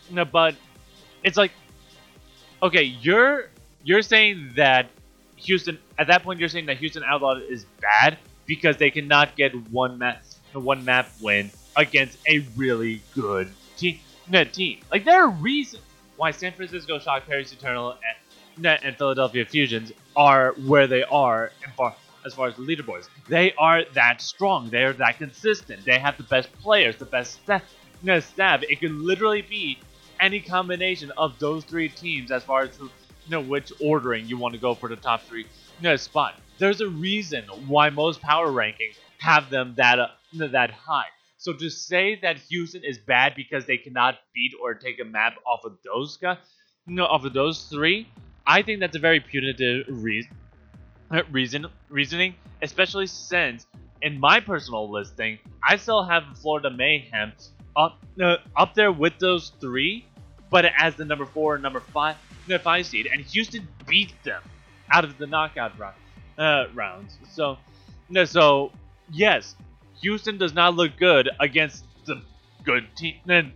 No, 0.09 0.25
but 0.25 0.55
it's 1.23 1.37
like, 1.37 1.51
okay, 2.61 2.83
you're 2.83 3.49
you're 3.83 4.01
saying 4.01 4.51
that 4.55 4.89
Houston 5.37 5.77
at 5.97 6.07
that 6.07 6.23
point 6.23 6.39
you're 6.39 6.49
saying 6.49 6.67
that 6.67 6.77
Houston 6.77 7.03
Outlaws 7.03 7.43
is 7.49 7.65
bad 7.81 8.17
because 8.45 8.77
they 8.77 8.91
cannot 8.91 9.35
get 9.35 9.53
one 9.71 9.97
map 9.97 10.23
one 10.53 10.83
map 10.85 11.09
win 11.21 11.51
against 11.75 12.17
a 12.27 12.39
really 12.55 13.01
good 13.15 13.49
team. 13.77 13.99
No, 14.29 14.43
team. 14.43 14.79
Like 14.91 15.05
there 15.05 15.23
are 15.23 15.29
reasons 15.29 15.83
why 16.17 16.31
San 16.31 16.53
Francisco 16.53 16.99
Shock, 16.99 17.25
Paris 17.25 17.51
Eternal, 17.51 17.97
and, 18.57 18.79
and 18.83 18.97
Philadelphia 18.97 19.45
Fusions 19.45 19.91
are 20.15 20.53
where 20.65 20.87
they 20.87 21.03
are 21.03 21.51
far, 21.75 21.95
as 22.25 22.33
far 22.33 22.47
as 22.47 22.55
the 22.55 22.61
leaderboards. 22.61 23.07
They 23.27 23.53
are 23.57 23.83
that 23.93 24.21
strong. 24.21 24.69
They 24.69 24.83
are 24.83 24.93
that 24.93 25.17
consistent. 25.17 25.83
They 25.85 25.97
have 25.97 26.17
the 26.17 26.23
best 26.23 26.51
players, 26.61 26.97
the 26.97 27.05
best 27.05 27.41
staff. 27.41 27.63
staff. 28.19 28.61
It 28.63 28.79
could 28.79 28.91
literally 28.91 29.41
be 29.41 29.79
any 30.19 30.39
combination 30.39 31.11
of 31.17 31.37
those 31.39 31.63
three 31.63 31.89
teams 31.89 32.31
as 32.31 32.43
far 32.43 32.61
as 32.61 32.77
you 32.79 32.89
know 33.31 33.41
which 33.41 33.71
ordering 33.79 34.25
you 34.27 34.37
want 34.37 34.53
to 34.53 34.59
go 34.59 34.75
for 34.75 34.89
the 34.89 34.95
top 34.95 35.23
three 35.23 35.41
you 35.81 35.89
know, 35.89 35.95
spot. 35.95 36.39
There's 36.57 36.81
a 36.81 36.87
reason 36.87 37.45
why 37.67 37.89
most 37.89 38.21
power 38.21 38.51
rankings 38.51 38.97
have 39.19 39.49
them 39.49 39.73
that 39.77 39.99
uh, 39.99 40.07
that 40.33 40.71
high. 40.71 41.07
So 41.37 41.53
to 41.53 41.69
say 41.69 42.19
that 42.21 42.37
Houston 42.37 42.83
is 42.83 42.99
bad 42.99 43.33
because 43.35 43.65
they 43.65 43.77
cannot 43.77 44.19
beat 44.33 44.51
or 44.61 44.75
take 44.75 44.99
a 45.01 45.05
map 45.05 45.37
off 45.45 45.65
of 45.65 45.77
those 45.83 46.17
guys, 46.17 46.37
you 46.85 46.93
know, 46.93 47.05
off 47.05 47.25
of 47.25 47.33
those 47.33 47.63
three, 47.63 48.07
I 48.45 48.61
think 48.61 48.79
that's 48.79 48.95
a 48.95 48.99
very 48.99 49.19
punitive 49.19 49.85
reason, 49.89 50.31
reason 51.31 51.65
reasoning, 51.89 52.35
especially 52.61 53.07
since 53.07 53.65
in 54.01 54.19
my 54.19 54.39
personal 54.39 54.91
listing, 54.91 55.39
I 55.67 55.77
still 55.77 56.03
have 56.03 56.23
Florida 56.35 56.69
Mayhem 56.69 57.33
up 57.75 57.99
uh, 58.21 58.37
up 58.55 58.75
there 58.75 58.91
with 58.91 59.17
those 59.19 59.51
three, 59.59 60.05
but 60.49 60.65
as 60.77 60.95
the 60.95 61.05
number 61.05 61.25
four 61.25 61.55
and 61.55 61.63
number 61.63 61.79
five, 61.79 62.17
the 62.47 62.59
five 62.59 62.85
seed, 62.85 63.07
and 63.11 63.21
Houston 63.21 63.67
beat 63.87 64.13
them 64.23 64.41
out 64.91 65.03
of 65.03 65.17
the 65.17 65.27
knockout 65.27 65.77
round, 65.77 65.95
uh, 66.37 66.65
rounds. 66.73 67.17
So, 67.29 67.57
so 68.25 68.71
yes, 69.11 69.55
Houston 70.01 70.37
does 70.37 70.53
not 70.53 70.75
look 70.75 70.97
good 70.97 71.29
against 71.39 71.85
the 72.05 72.21
good 72.63 72.87
team, 72.95 73.15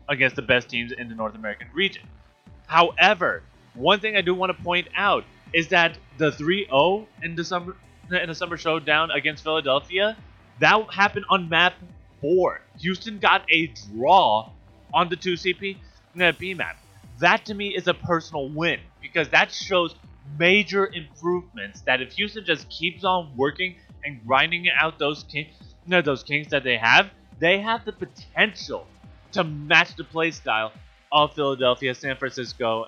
against 0.10 0.36
the 0.36 0.42
best 0.42 0.70
teams 0.70 0.92
in 0.92 1.10
the 1.10 1.16
North 1.16 1.36
American 1.36 1.68
region. 1.74 2.04
However, 2.68 3.44
one 3.74 4.00
thing 4.00 4.16
I 4.16 4.22
do 4.22 4.34
want 4.34 4.56
to 4.56 4.64
point 4.64 4.88
out 4.96 5.26
is 5.54 5.68
that 5.70 5.98
the 6.18 6.32
3-0 6.32 7.06
in 7.24 7.36
the 7.36 7.44
summer 7.44 7.76
in 8.12 8.28
the 8.28 8.36
summer 8.36 8.56
showdown 8.56 9.10
against 9.10 9.44
Philadelphia, 9.44 10.16
that 10.60 10.80
happened 10.92 11.26
on 11.30 11.50
map 11.50 11.74
four. 12.22 12.62
Houston 12.80 13.18
got 13.18 13.44
a 13.52 13.68
draw 13.68 14.52
on 14.94 15.10
the 15.10 15.18
2CP 15.18 15.78
B 16.38 16.54
map. 16.54 16.78
That 17.20 17.46
to 17.46 17.54
me 17.54 17.76
is 17.76 17.88
a 17.88 17.94
personal 17.94 18.50
win 18.50 18.80
because 19.02 19.30
that 19.30 19.52
shows 19.52 19.96
major 20.38 20.88
improvements 20.94 21.82
that 21.82 22.02
if 22.02 22.14
Houston 22.14 22.44
just 22.46 22.70
keeps 22.70 23.04
on 23.04 23.32
working 23.38 23.76
and 24.04 24.26
grinding 24.26 24.68
out 24.70 25.00
those 25.00 25.24
king, 25.24 25.48
no, 25.88 26.02
those 26.02 26.24
kings 26.24 26.48
that 26.50 26.64
they 26.64 26.78
have, 26.78 27.10
they 27.40 27.60
have 27.60 27.86
the 27.86 27.92
potential 27.92 28.88
to 29.32 29.44
match 29.44 29.96
the 29.96 30.04
playstyle 30.04 30.72
of 31.12 31.34
Philadelphia, 31.34 31.94
San 31.96 32.16
Francisco, 32.18 32.88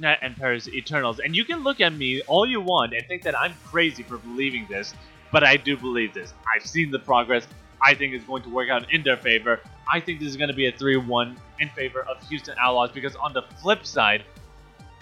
and, 0.00 0.16
and 0.22 0.36
Paris 0.36 0.68
Eternals. 0.68 1.20
And 1.20 1.36
you 1.36 1.44
can 1.44 1.62
look 1.62 1.80
at 1.80 1.92
me 1.92 2.22
all 2.22 2.46
you 2.46 2.60
want 2.60 2.94
and 2.94 3.06
think 3.06 3.22
that 3.22 3.38
I'm 3.38 3.54
crazy 3.66 4.02
for 4.02 4.18
believing 4.18 4.66
this, 4.68 4.94
but 5.30 5.44
I 5.44 5.56
do 5.56 5.76
believe 5.76 6.14
this. 6.14 6.32
I've 6.54 6.66
seen 6.66 6.90
the 6.90 6.98
progress. 6.98 7.46
I 7.82 7.94
think 7.94 8.14
is 8.14 8.24
going 8.24 8.42
to 8.44 8.48
work 8.48 8.68
out 8.68 8.92
in 8.92 9.02
their 9.02 9.16
favor. 9.16 9.60
I 9.90 10.00
think 10.00 10.20
this 10.20 10.28
is 10.28 10.36
going 10.36 10.48
to 10.48 10.54
be 10.54 10.66
a 10.66 10.72
3-1 10.72 11.36
in 11.60 11.68
favor 11.70 12.02
of 12.02 12.22
Houston 12.28 12.54
Outlaws 12.60 12.92
because 12.92 13.16
on 13.16 13.32
the 13.32 13.42
flip 13.60 13.84
side, 13.84 14.24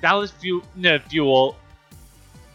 Dallas 0.01 0.31
Fuel, 0.31 0.63
no, 0.77 0.99
Fuel 0.99 1.57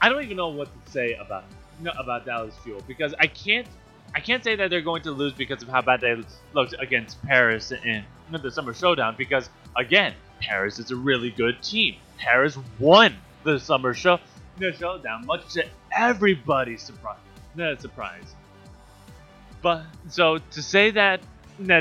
I 0.02 0.10
don't 0.10 0.24
even 0.24 0.38
know 0.38 0.50
what 0.50 0.68
to 0.86 0.92
say 0.92 1.14
about 1.14 1.46
no, 1.80 1.92
about 1.98 2.26
Dallas 2.26 2.56
Fuel 2.64 2.82
because 2.88 3.14
I 3.20 3.28
can't 3.28 3.68
I 4.14 4.20
can't 4.20 4.44
say 4.44 4.56
that 4.56 4.70
they're 4.70 4.82
going 4.82 5.02
to 5.04 5.12
lose 5.12 5.34
because 5.34 5.62
of 5.62 5.68
how 5.68 5.82
bad 5.82 6.02
they 6.02 6.16
looked 6.54 6.76
against 6.80 7.22
Paris 7.24 7.72
in 7.72 8.06
the 8.32 8.52
Summer 8.52 8.74
Showdown 8.74 9.16
because 9.18 9.50
again 9.76 10.14
Paris 10.42 10.80
is 10.80 10.92
a 10.92 10.96
really 10.96 11.32
good 11.32 11.62
team. 11.62 11.96
Paris 12.18 12.58
won 12.80 13.16
the 13.44 13.60
Summer 13.60 13.94
Show 13.94 14.20
Showdown, 14.60 15.26
much 15.26 15.54
to 15.54 15.66
everybody's 15.92 16.82
surprise. 16.82 17.18
No 17.56 17.76
surprise. 17.76 18.36
But 19.66 19.82
so 20.10 20.38
to 20.38 20.62
say 20.62 20.92
that 20.92 21.22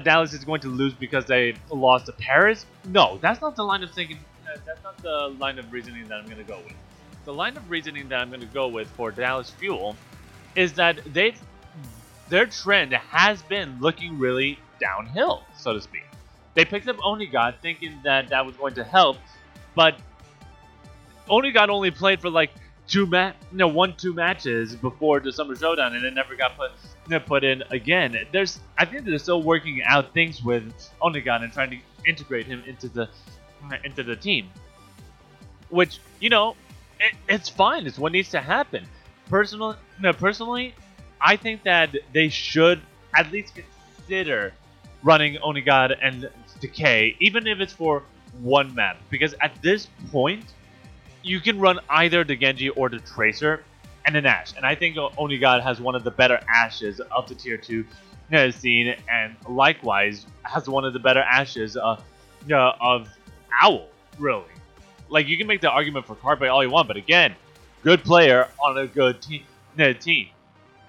Dallas 0.04 0.32
is 0.32 0.42
going 0.42 0.62
to 0.62 0.68
lose 0.68 0.94
because 0.94 1.26
they 1.26 1.54
lost 1.70 2.06
to 2.06 2.12
Paris, 2.12 2.64
no, 2.86 3.18
that's 3.20 3.42
not 3.42 3.56
the 3.56 3.62
line 3.62 3.82
of 3.82 3.90
thinking. 3.90 4.16
Uh, 4.46 4.56
that's 4.64 4.82
not 4.82 4.96
the 5.02 5.36
line 5.38 5.58
of 5.58 5.70
reasoning 5.70 6.08
that 6.08 6.14
I'm 6.14 6.24
going 6.24 6.38
to 6.38 6.44
go 6.44 6.56
with 6.64 6.72
the 7.26 7.34
line 7.34 7.58
of 7.58 7.70
reasoning 7.70 8.08
that 8.08 8.20
I'm 8.20 8.30
going 8.30 8.40
to 8.40 8.46
go 8.46 8.68
with 8.68 8.88
for 8.92 9.10
Dallas 9.10 9.50
Fuel 9.50 9.96
is 10.56 10.72
that 10.72 10.98
they've 11.12 11.38
their 12.30 12.46
trend 12.46 12.94
has 12.94 13.42
been 13.42 13.78
looking 13.80 14.18
really 14.18 14.58
downhill, 14.80 15.42
so 15.54 15.74
to 15.74 15.80
speak. 15.82 16.06
They 16.54 16.64
picked 16.64 16.88
up 16.88 16.96
Onigod 16.96 17.60
thinking 17.60 18.00
that 18.02 18.30
that 18.30 18.46
was 18.46 18.56
going 18.56 18.76
to 18.76 18.84
help, 18.84 19.18
but 19.74 19.98
Onigod 21.28 21.68
only 21.68 21.90
played 21.90 22.22
for 22.22 22.30
like 22.30 22.50
two 22.86 23.06
ma- 23.06 23.32
no 23.52 23.68
one 23.68 23.94
two 23.96 24.12
matches 24.12 24.74
before 24.76 25.20
the 25.20 25.32
Summer 25.32 25.56
Showdown, 25.56 25.94
and 25.94 26.04
it 26.04 26.14
never 26.14 26.36
got 26.36 26.56
put 26.56 26.72
put 27.26 27.44
in 27.44 27.62
again. 27.70 28.16
There's 28.32 28.60
I 28.78 28.84
think 28.84 29.04
they're 29.04 29.18
still 29.18 29.42
working 29.42 29.82
out 29.84 30.12
things 30.12 30.42
with 30.42 30.72
Onigod 31.02 31.42
and 31.42 31.52
trying 31.52 31.70
to 31.70 31.78
integrate 32.06 32.46
him 32.46 32.62
into 32.66 32.88
the 32.88 33.08
into 33.84 34.02
the 34.02 34.16
team, 34.16 34.48
which 35.70 35.98
you 36.20 36.28
know 36.28 36.56
it, 37.00 37.14
it's 37.28 37.48
fine. 37.48 37.86
It's 37.86 37.98
what 37.98 38.12
needs 38.12 38.30
to 38.30 38.40
happen. 38.40 38.86
Personally, 39.28 39.76
no, 40.00 40.12
personally, 40.12 40.74
I 41.20 41.36
think 41.36 41.62
that 41.64 41.96
they 42.12 42.28
should 42.28 42.80
at 43.16 43.30
least 43.32 43.54
consider 43.54 44.52
running 45.02 45.36
Onigod 45.36 45.96
and 46.02 46.28
Decay, 46.60 47.16
even 47.20 47.46
if 47.46 47.60
it's 47.60 47.72
for 47.72 48.02
one 48.40 48.74
map. 48.74 48.98
Because 49.10 49.34
at 49.40 49.60
this 49.62 49.86
point, 50.10 50.44
you 51.24 51.40
can 51.40 51.58
run 51.58 51.80
either 51.88 52.22
the 52.22 52.36
Genji 52.36 52.68
or 52.68 52.88
the 52.88 53.00
Tracer 53.00 53.64
and 54.06 54.16
an 54.16 54.26
Ash. 54.26 54.54
And 54.56 54.64
I 54.64 54.74
think 54.74 54.96
Onigod 54.96 55.62
has 55.62 55.80
one 55.80 55.94
of 55.94 56.04
the 56.04 56.10
better 56.10 56.38
Ashes 56.48 57.00
of 57.00 57.28
the 57.28 57.34
Tier 57.34 57.56
2 57.56 57.84
scene, 58.52 58.94
and 59.10 59.34
likewise 59.48 60.26
has 60.42 60.68
one 60.68 60.84
of 60.84 60.92
the 60.92 60.98
better 60.98 61.20
Ashes 61.20 61.76
uh, 61.76 62.00
uh, 62.52 62.72
of 62.80 63.08
Owl, 63.62 63.88
really 64.18 64.44
like 65.08 65.28
you 65.28 65.38
can 65.38 65.46
make 65.46 65.60
the 65.60 65.70
argument 65.70 66.06
for 66.06 66.14
Carpe 66.16 66.42
all 66.42 66.62
you 66.62 66.70
want, 66.70 66.88
but 66.88 66.96
again, 66.96 67.34
good 67.82 68.02
player 68.02 68.48
on 68.62 68.76
a 68.78 68.86
good 68.86 69.20
team. 69.22 69.44
team. 70.00 70.28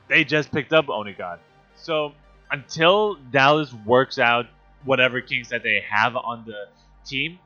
They 0.08 0.24
just 0.24 0.52
picked 0.52 0.74
up 0.74 0.88
Onigod. 0.88 1.39
So 1.76 2.13
until 2.52 3.15
Dallas 3.32 3.74
works 3.86 4.17
out 4.17 4.48
whatever 4.84 5.21
kinks 5.21 5.50
that 5.50 5.63
they 5.63 5.84
have 5.88 6.15
on 6.15 6.43
the 6.45 6.67
team, 7.06 7.39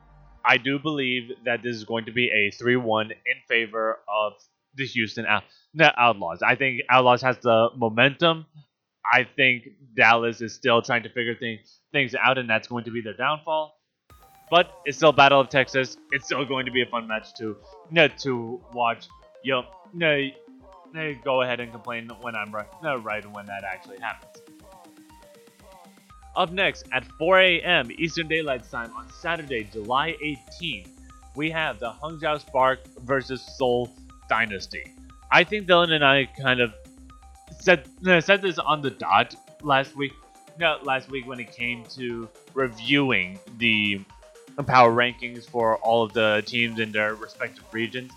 I 0.44 0.56
do 0.56 0.78
believe 0.78 1.30
that 1.44 1.62
this 1.62 1.76
is 1.76 1.84
going 1.84 2.06
to 2.06 2.12
be 2.12 2.28
a 2.28 2.50
3-1 2.62 3.10
in 3.10 3.16
favor 3.48 4.00
of 4.08 4.32
the 4.74 4.86
Houston 4.86 5.26
Out- 5.26 5.44
Outlaws. 5.80 6.42
I 6.42 6.54
think 6.54 6.82
Outlaws 6.88 7.22
has 7.22 7.38
the 7.38 7.68
momentum. 7.76 8.46
I 9.12 9.24
think 9.24 9.68
Dallas 9.96 10.40
is 10.40 10.54
still 10.54 10.82
trying 10.82 11.02
to 11.02 11.08
figure 11.08 11.34
things 11.34 11.80
things 11.92 12.14
out, 12.14 12.38
and 12.38 12.48
that's 12.48 12.68
going 12.68 12.84
to 12.84 12.90
be 12.90 13.00
their 13.00 13.16
downfall. 13.16 13.76
But 14.50 14.72
it's 14.84 14.96
still 14.96 15.12
Battle 15.12 15.40
of 15.40 15.48
Texas. 15.48 15.96
It's 16.12 16.26
still 16.26 16.44
going 16.44 16.66
to 16.66 16.72
be 16.72 16.82
a 16.82 16.86
fun 16.86 17.08
match 17.08 17.34
to 17.38 17.56
to 18.18 18.60
watch. 18.72 19.06
Yo, 19.42 19.62
no, 19.94 20.28
go 21.24 21.42
ahead 21.42 21.60
and 21.60 21.72
complain 21.72 22.10
when 22.20 22.34
I'm 22.36 22.52
right, 22.52 22.66
no, 22.82 22.96
right 22.96 23.24
when 23.32 23.46
that 23.46 23.64
actually 23.64 23.98
happens. 24.00 24.42
Up 26.40 26.52
next 26.52 26.86
at 26.90 27.04
4 27.18 27.38
a.m. 27.38 27.90
Eastern 27.98 28.26
Daylight 28.26 28.64
Time 28.70 28.90
on 28.96 29.10
Saturday, 29.12 29.68
July 29.70 30.16
18th, 30.24 30.88
we 31.36 31.50
have 31.50 31.78
the 31.78 31.92
Hangzhou 32.02 32.40
Spark 32.40 32.80
versus 33.00 33.42
Seoul 33.42 33.90
Dynasty. 34.26 34.94
I 35.30 35.44
think 35.44 35.66
Dylan 35.66 35.90
and 35.90 36.02
I 36.02 36.24
kind 36.24 36.62
of 36.62 36.72
said 37.60 37.86
uh, 38.06 38.22
said 38.22 38.40
this 38.40 38.58
on 38.58 38.80
the 38.80 38.88
dot 38.88 39.34
last 39.62 39.94
week. 39.96 40.12
No, 40.58 40.78
last 40.82 41.10
week 41.10 41.26
when 41.26 41.40
it 41.40 41.52
came 41.52 41.84
to 41.96 42.26
reviewing 42.54 43.38
the 43.58 44.00
power 44.66 44.92
rankings 44.92 45.46
for 45.46 45.76
all 45.80 46.02
of 46.02 46.14
the 46.14 46.42
teams 46.46 46.80
in 46.80 46.90
their 46.90 47.16
respective 47.16 47.66
regions. 47.70 48.12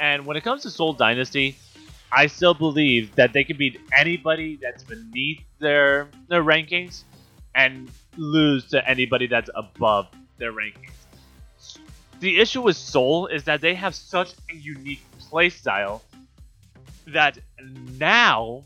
And 0.00 0.24
when 0.24 0.38
it 0.38 0.42
comes 0.42 0.62
to 0.62 0.70
Seoul 0.70 0.94
Dynasty, 0.94 1.54
I 2.10 2.28
still 2.28 2.54
believe 2.54 3.14
that 3.16 3.34
they 3.34 3.44
can 3.44 3.58
beat 3.58 3.78
anybody 3.94 4.56
that's 4.56 4.84
beneath 4.84 5.42
their 5.58 6.08
their 6.28 6.42
rankings 6.42 7.02
and 7.58 7.90
lose 8.16 8.68
to 8.68 8.88
anybody 8.88 9.26
that's 9.26 9.50
above 9.54 10.06
their 10.38 10.52
rankings. 10.52 10.92
The 12.20 12.38
issue 12.38 12.62
with 12.62 12.76
Seoul 12.76 13.26
is 13.26 13.44
that 13.44 13.60
they 13.60 13.74
have 13.74 13.94
such 13.94 14.32
a 14.50 14.54
unique 14.54 15.02
playstyle 15.20 16.00
that 17.08 17.38
now 17.98 18.64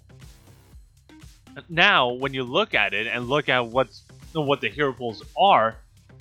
now 1.69 2.13
when 2.13 2.35
you 2.35 2.45
look 2.45 2.75
at 2.75 2.93
it 2.93 3.07
and 3.07 3.29
look 3.29 3.49
at 3.49 3.67
what's 3.67 4.03
what 4.33 4.61
the 4.61 4.69
hero 4.69 4.93
pools 4.93 5.23
are, 5.39 5.77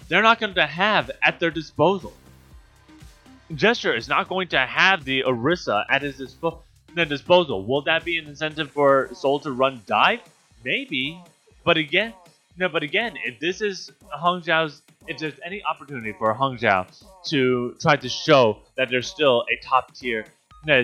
they're 0.07 0.21
not 0.21 0.39
going 0.39 0.53
to 0.55 0.65
have 0.65 1.11
at 1.23 1.39
their 1.39 1.51
disposal. 1.51 2.13
Gesture 3.55 3.95
is 3.95 4.07
not 4.07 4.29
going 4.29 4.47
to 4.49 4.59
have 4.59 5.03
the 5.03 5.23
Orisa 5.23 5.85
at 5.89 6.01
his 6.01 6.19
dispo- 6.19 6.59
disposal. 6.95 7.65
Will 7.65 7.81
that 7.81 8.05
be 8.05 8.17
an 8.17 8.27
incentive 8.27 8.71
for 8.71 9.09
Seoul 9.13 9.39
to 9.41 9.51
run 9.51 9.81
dive? 9.87 10.21
Maybe, 10.63 11.19
but 11.63 11.77
again, 11.77 12.13
no. 12.61 12.69
But 12.69 12.83
again, 12.83 13.17
if 13.25 13.39
this 13.39 13.61
is 13.61 13.91
Hangzhou's, 14.15 14.81
if 15.07 15.17
there's 15.17 15.33
any 15.45 15.61
opportunity 15.63 16.13
for 16.13 16.33
Hangzhou 16.33 16.85
to 17.25 17.75
try 17.81 17.95
to 17.97 18.07
show 18.07 18.59
that 18.77 18.89
they're 18.89 19.01
still 19.01 19.43
a 19.51 19.55
top 19.65 19.93
tier 19.93 20.25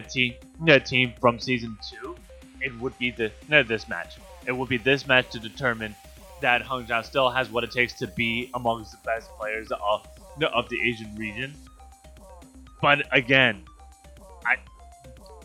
team, 0.10 0.34
net 0.60 0.86
team 0.86 1.14
from 1.22 1.40
season 1.40 1.78
two, 1.90 2.16
it 2.62 2.78
would 2.80 2.98
be 2.98 3.12
the 3.12 3.32
this 3.48 3.88
match. 3.88 4.18
It 4.46 4.52
would 4.52 4.70
be 4.70 4.78
this 4.78 5.08
match 5.08 5.30
to 5.32 5.40
determine 5.40 5.96
that 6.42 6.64
Hangzhou 6.64 7.06
still 7.06 7.30
has 7.30 7.50
what 7.50 7.64
it 7.64 7.72
takes 7.72 7.94
to 7.94 8.08
be 8.08 8.50
amongst 8.54 8.92
the 8.92 8.98
best 9.06 9.30
players 9.38 9.72
of 9.72 10.08
of 10.54 10.70
the 10.70 10.82
Asian 10.82 11.16
region. 11.16 11.54
But 12.82 13.08
again, 13.12 13.64
I 14.46 14.58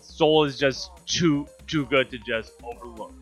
Seoul 0.00 0.44
is 0.44 0.58
just 0.58 0.90
too 1.06 1.46
too 1.66 1.86
good 1.86 2.10
to 2.10 2.18
just 2.18 2.52
overlook. 2.64 3.12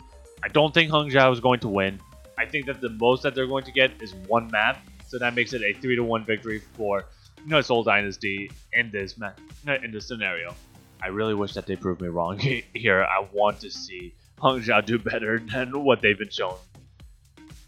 I 0.43 0.49
don't 0.49 0.73
think 0.73 0.91
Hangzhou 0.91 1.33
is 1.33 1.41
going 1.41 1.61
to 1.61 1.69
win. 1.69 2.01
I 2.41 2.47
think 2.47 2.65
that 2.67 2.81
the 2.81 2.89
most 2.89 3.23
that 3.25 3.35
they're 3.35 3.47
going 3.47 3.65
to 3.65 3.73
get 3.73 3.91
is 4.01 4.15
one 4.27 4.51
map, 4.51 4.79
so 5.07 5.19
that 5.19 5.35
makes 5.35 5.53
it 5.53 5.63
a 5.63 5.79
three 5.79 5.95
to 5.95 6.03
one 6.03 6.25
victory 6.25 6.63
for 6.75 7.05
you 7.45 7.51
know, 7.51 7.61
Seoul 7.61 7.83
Dynasty 7.83 8.51
in 8.73 8.91
this 8.91 9.19
map 9.19 9.39
in 9.67 9.91
this 9.93 10.09
scenario. 10.09 10.55
I 11.03 11.09
really 11.09 11.35
wish 11.35 11.53
that 11.55 11.67
they 11.67 11.77
proved 11.77 12.01
me 12.01 12.09
wrong 12.09 12.39
here. 12.75 13.05
I 13.05 13.27
want 13.33 13.61
to 13.61 13.71
see 13.71 14.15
Zhao 14.39 14.85
do 14.85 14.99
better 14.99 15.39
than 15.53 15.85
what 15.85 16.01
they've 16.01 16.19
been 16.19 16.31
shown. 16.31 16.57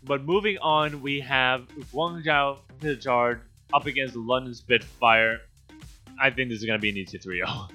But 0.04 0.24
moving 0.24 0.56
on, 0.58 1.02
we 1.02 1.20
have 1.20 1.68
Guangzhou 1.92 3.00
charge 3.00 3.38
up 3.72 3.86
against 3.86 4.16
London 4.16 4.54
Spitfire. 4.54 5.38
I 6.20 6.30
think 6.30 6.48
this 6.50 6.58
is 6.58 6.64
going 6.64 6.78
to 6.78 6.82
be 6.82 6.90
an 6.90 6.96
easy 6.96 7.18
3 7.18 7.36
0. 7.38 7.68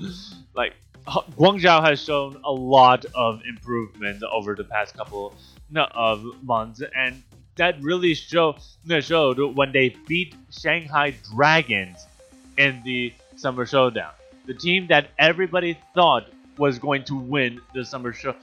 like, 0.55 0.73
Guangzhou 1.05 1.83
has 1.83 2.03
shown 2.03 2.41
a 2.43 2.51
lot 2.51 3.05
of 3.15 3.41
improvement 3.47 4.23
over 4.23 4.55
the 4.55 4.65
past 4.65 4.95
couple 4.95 5.35
of 5.75 6.43
months, 6.43 6.81
and 6.95 7.23
that 7.55 7.81
really 7.81 8.13
show, 8.13 8.55
showed 8.99 9.39
when 9.55 9.71
they 9.71 9.95
beat 10.07 10.35
Shanghai 10.51 11.15
Dragons 11.33 12.05
in 12.57 12.81
the 12.85 13.13
Summer 13.35 13.65
Showdown. 13.65 14.11
The 14.45 14.53
team 14.53 14.87
that 14.87 15.09
everybody 15.19 15.77
thought 15.93 16.29
was 16.57 16.79
going 16.79 17.03
to 17.05 17.15
win 17.15 17.59
the 17.73 17.83
Summer 17.83 18.13
show, 18.13 18.35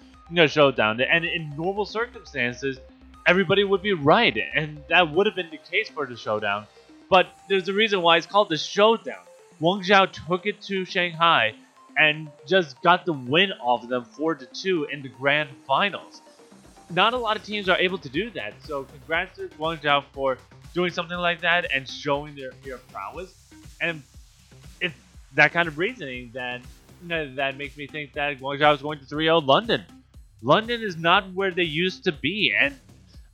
Showdown. 0.47 1.01
And 1.01 1.25
in 1.25 1.55
normal 1.57 1.85
circumstances, 1.85 2.79
everybody 3.27 3.65
would 3.65 3.83
be 3.83 3.93
right, 3.93 4.37
and 4.55 4.83
that 4.89 5.11
would 5.11 5.27
have 5.27 5.35
been 5.35 5.51
the 5.51 5.59
case 5.59 5.89
for 5.89 6.07
the 6.07 6.17
Showdown. 6.17 6.67
But 7.09 7.29
there's 7.49 7.69
a 7.69 7.73
reason 7.73 8.03
why 8.03 8.17
it's 8.17 8.27
called 8.27 8.49
the 8.49 8.57
Showdown. 8.57 9.23
Guangzhou 9.61 10.11
took 10.27 10.47
it 10.47 10.61
to 10.63 10.85
Shanghai 10.85 11.55
and 11.97 12.29
just 12.47 12.81
got 12.83 13.07
the 13.07 13.13
win 13.13 13.53
off 13.61 13.85
of 13.85 13.89
them 13.89 14.05
4 14.05 14.35
to 14.35 14.47
2 14.47 14.85
in 14.87 15.03
the 15.03 15.09
grand 15.09 15.49
finals. 15.67 16.23
Not 16.91 17.15
a 17.15 17.17
lot 17.17 17.37
of 17.37 17.45
teams 17.45 17.69
are 17.69 17.79
able 17.79 17.99
to 17.99 18.09
do 18.09 18.31
that, 18.31 18.55
so 18.65 18.85
congrats 18.85 19.37
to 19.39 19.49
Guangzhou 19.49 20.05
for 20.13 20.39
doing 20.75 20.93
something 20.93 21.17
like 21.17 21.41
that 21.41 21.67
and 21.73 21.89
showing 21.89 22.35
their, 22.35 22.53
their 22.65 22.79
prowess. 22.79 23.33
And 23.81 24.03
it's 24.81 24.95
that 25.35 25.53
kind 25.53 25.69
of 25.69 25.79
reasoning 25.79 26.31
that 26.35 26.63
that 27.07 27.57
makes 27.57 27.77
me 27.77 27.87
think 27.87 28.13
that 28.15 28.39
Guangzhou 28.39 28.75
is 28.75 28.83
going 28.83 28.99
to 28.99 29.05
3-0 29.05 29.47
London. 29.47 29.85
London 30.43 30.83
is 30.83 30.97
not 30.97 31.33
where 31.33 31.51
they 31.51 31.65
used 31.65 32.05
to 32.05 32.13
be, 32.13 32.55
and 32.59 32.79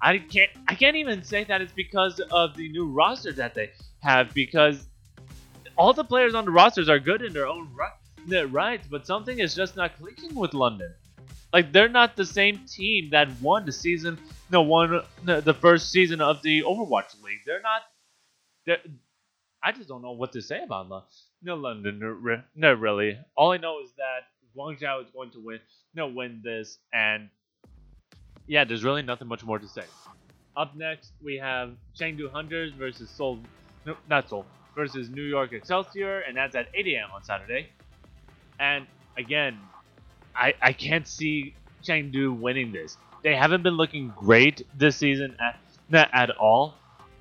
I 0.01 0.19
can't 0.19 0.51
I 0.69 0.75
can't 0.75 0.97
even 0.97 1.25
say 1.25 1.45
that 1.45 1.61
it's 1.61 1.73
because 1.73 2.21
of 2.31 2.57
the 2.57 2.69
new 2.69 2.87
roster 2.87 3.33
that 3.33 3.55
they 3.55 3.71
have 4.01 4.33
because 4.33 4.87
all 5.77 5.93
the 5.93 6.05
players 6.05 6.35
on 6.35 6.45
the 6.45 6.51
rosters 6.51 6.89
are 6.89 6.99
good 6.99 7.23
in 7.23 7.33
their 7.33 7.47
own 7.47 7.69
right, 8.51 8.81
but 8.91 9.07
something 9.07 9.39
is 9.41 9.55
just 9.55 9.77
not 9.77 9.97
clicking 9.99 10.35
with 10.35 10.55
London. 10.55 10.93
Like 11.53 11.73
they're 11.73 11.89
not 11.89 12.17
the 12.17 12.27
same 12.27 12.61
team 12.67 13.11
that 13.11 13.29
won 13.41 13.67
the 13.67 13.73
season, 13.73 14.19
no, 14.51 14.63
won 14.63 15.03
the 15.25 15.55
first 15.55 15.91
season 15.91 16.21
of 16.21 16.43
the 16.43 16.63
Overwatch 16.63 17.21
League. 17.23 17.41
They're 17.47 17.63
not. 17.63 17.83
They're, 18.67 18.79
I 19.63 19.73
just 19.73 19.89
don't 19.89 20.03
know 20.03 20.13
what 20.13 20.33
to 20.33 20.43
say 20.43 20.63
about 20.63 20.89
London. 20.89 21.09
No, 21.43 21.55
London, 21.57 22.47
no, 22.55 22.73
really. 22.73 23.19
All 23.37 23.53
I 23.53 23.57
know 23.57 23.81
is 23.83 23.91
that 23.97 24.29
Guangzhou 24.57 25.05
is 25.05 25.11
going 25.11 25.31
to 25.31 25.41
win, 25.41 25.61
no, 25.95 26.09
win 26.09 26.41
this, 26.45 26.79
and 26.93 27.29
yeah, 28.47 28.65
there's 28.65 28.85
really 28.85 29.03
nothing 29.03 29.29
much 29.29 29.45
more 29.45 29.59
to 29.59 29.69
say. 29.69 29.85
Up 30.57 30.77
next, 30.77 31.13
we 31.23 31.37
have 31.37 31.73
Chengdu 31.99 32.31
Hunters 32.31 32.73
versus 32.73 33.09
Seoul, 33.11 33.39
no, 33.87 33.97
not 34.09 34.29
Seoul, 34.29 34.45
versus 34.75 35.09
New 35.09 35.23
York 35.23 35.53
Excelsior, 35.53 36.21
and 36.21 36.37
that's 36.37 36.55
at 36.55 36.69
8 36.75 36.87
a.m. 36.89 37.09
on 37.15 37.23
Saturday. 37.23 37.69
And 38.59 38.87
again, 39.17 39.59
I 40.35 40.55
I 40.61 40.73
can't 40.73 41.07
see 41.07 41.55
Chengdu 41.83 42.39
winning 42.39 42.73
this. 42.73 42.97
They 43.23 43.35
haven't 43.37 43.63
been 43.63 43.75
looking 43.75 44.13
great 44.17 44.67
this 44.77 44.97
season 44.97 45.37
at 45.41 45.59
at 46.13 46.31
all, 46.31 46.75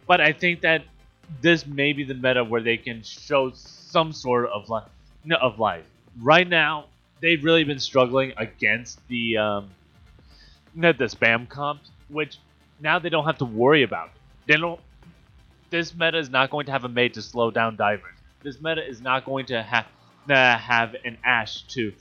but 0.08 0.22
I 0.22 0.34
think 0.34 0.62
that 0.62 0.84
this 1.42 1.66
may 1.66 1.94
be 1.94 2.04
the 2.04 2.14
meta 2.14 2.44
where 2.44 2.62
they 2.62 2.78
can 2.78 3.04
show 3.04 3.52
some 3.54 4.12
sort 4.14 4.50
of 4.50 4.70
life. 4.70 4.90
Of 5.42 5.60
life. 5.60 5.84
Right 6.22 6.48
now, 6.48 6.86
they've 7.22 7.44
really 7.44 7.64
been 7.64 7.80
struggling 7.80 8.34
against 8.38 9.06
the 9.10 9.38
um, 9.38 9.70
the 10.76 10.94
spam 10.94 11.48
comps, 11.48 11.92
which 12.08 12.38
now 12.80 13.00
they 13.00 13.10
don't 13.10 13.26
have 13.26 13.38
to 13.40 13.46
worry 13.46 13.84
about. 13.84 14.12
They 14.48 14.56
don't. 14.56 14.80
This 15.70 15.94
meta 15.94 16.18
is 16.18 16.30
not 16.30 16.50
going 16.50 16.66
to 16.68 16.72
have 16.72 16.84
a 16.86 16.90
mate 16.90 17.14
to 17.16 17.22
slow 17.22 17.52
down 17.52 17.76
divers. 17.76 18.16
This 18.42 18.60
meta 18.62 18.84
is 18.88 19.02
not 19.02 19.26
going 19.26 19.46
to 19.48 19.62
have 19.62 19.86
uh, 20.30 20.58
have 20.58 20.96
an 21.06 21.18
Ash 21.24 21.64
to, 21.64 21.94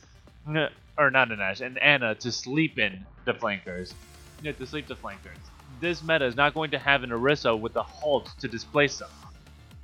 or 0.98 1.10
not 1.10 1.30
an 1.30 1.40
and 1.40 1.78
Ana 1.78 2.14
to 2.16 2.32
sleep 2.32 2.78
in 2.78 3.06
the 3.24 3.32
flankers, 3.32 3.94
yeah, 4.42 4.52
to 4.52 4.66
sleep 4.66 4.88
the 4.88 4.96
flankers. 4.96 5.38
This 5.80 6.02
meta 6.02 6.26
is 6.26 6.34
not 6.34 6.54
going 6.54 6.72
to 6.72 6.78
have 6.78 7.04
an 7.04 7.10
Orisa 7.10 7.58
with 7.58 7.72
the 7.72 7.82
halt 7.82 8.30
to 8.40 8.48
displace 8.48 8.98
them. 8.98 9.08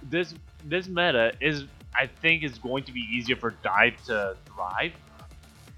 This 0.03 0.35
this 0.65 0.89
meta 0.89 1.33
is, 1.41 1.65
I 1.95 2.07
think, 2.07 2.43
is 2.43 2.59
going 2.59 2.85
to 2.85 2.93
be 2.93 3.01
easier 3.01 3.37
for 3.37 3.53
dive 3.63 4.03
to 4.07 4.37
thrive, 4.47 4.93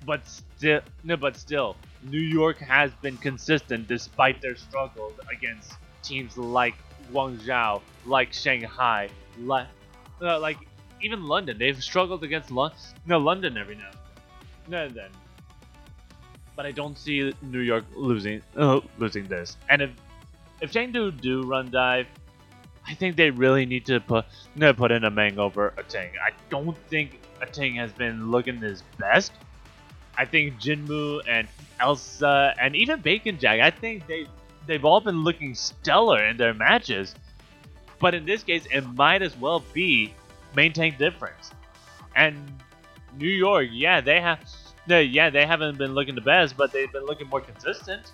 but 0.06 0.26
still, 0.26 0.80
no, 1.04 1.16
but 1.16 1.36
still, 1.36 1.76
New 2.02 2.18
York 2.18 2.58
has 2.58 2.90
been 3.02 3.16
consistent 3.18 3.88
despite 3.88 4.40
their 4.40 4.56
struggles 4.56 5.14
against 5.30 5.74
teams 6.02 6.38
like 6.38 6.74
Guangzhou, 7.12 7.82
like 8.06 8.32
Shanghai, 8.32 9.08
like, 9.38 9.66
uh, 10.22 10.40
like 10.40 10.56
even 11.02 11.24
London. 11.24 11.58
They've 11.58 11.82
struggled 11.82 12.24
against 12.24 12.50
Lo- 12.50 12.70
no 13.04 13.18
London 13.18 13.58
every 13.58 13.76
now 13.76 13.90
and 14.72 14.94
then. 14.94 15.10
But 16.56 16.66
I 16.66 16.72
don't 16.72 16.98
see 16.98 17.32
New 17.42 17.60
York 17.60 17.84
losing 17.94 18.42
uh, 18.56 18.80
losing 18.98 19.26
this. 19.26 19.56
And 19.68 19.82
if 19.82 19.90
if 20.60 20.72
Chengdu 20.72 21.20
do 21.20 21.42
run 21.42 21.70
dive, 21.70 22.06
I 22.86 22.94
think 22.94 23.16
they 23.16 23.30
really 23.30 23.66
need 23.66 23.84
to 23.86 24.00
put 24.00 24.24
put 24.76 24.90
in 24.90 25.04
a 25.04 25.10
Meng 25.10 25.38
over 25.38 25.74
a 25.76 25.82
Ting. 25.82 26.10
I 26.24 26.30
don't 26.48 26.76
think 26.88 27.20
a 27.42 27.46
Ting 27.46 27.74
has 27.74 27.92
been 27.92 28.30
looking 28.30 28.56
his 28.56 28.82
best. 28.98 29.32
I 30.16 30.24
think 30.24 30.58
Jinmu 30.58 31.20
and 31.28 31.46
Elsa 31.78 32.54
and 32.58 32.74
even 32.74 33.00
Bacon 33.00 33.38
Jack, 33.38 33.60
I 33.60 33.70
think 33.70 34.06
they 34.06 34.26
they've 34.66 34.84
all 34.84 35.00
been 35.00 35.24
looking 35.24 35.54
stellar 35.54 36.24
in 36.24 36.36
their 36.36 36.54
matches. 36.54 37.14
But 37.98 38.14
in 38.14 38.24
this 38.24 38.42
case, 38.42 38.66
it 38.72 38.82
might 38.82 39.22
as 39.22 39.36
well 39.36 39.62
be 39.72 40.14
maintain 40.54 40.96
difference. 40.96 41.50
And 42.14 42.36
New 43.18 43.28
York, 43.28 43.68
yeah, 43.72 44.00
they 44.00 44.20
have 44.20 44.40
no, 44.88 45.00
yeah, 45.00 45.30
they 45.30 45.46
haven't 45.46 45.78
been 45.78 45.94
looking 45.94 46.14
the 46.14 46.20
best, 46.20 46.56
but 46.56 46.72
they've 46.72 46.92
been 46.92 47.06
looking 47.06 47.28
more 47.28 47.40
consistent. 47.40 48.12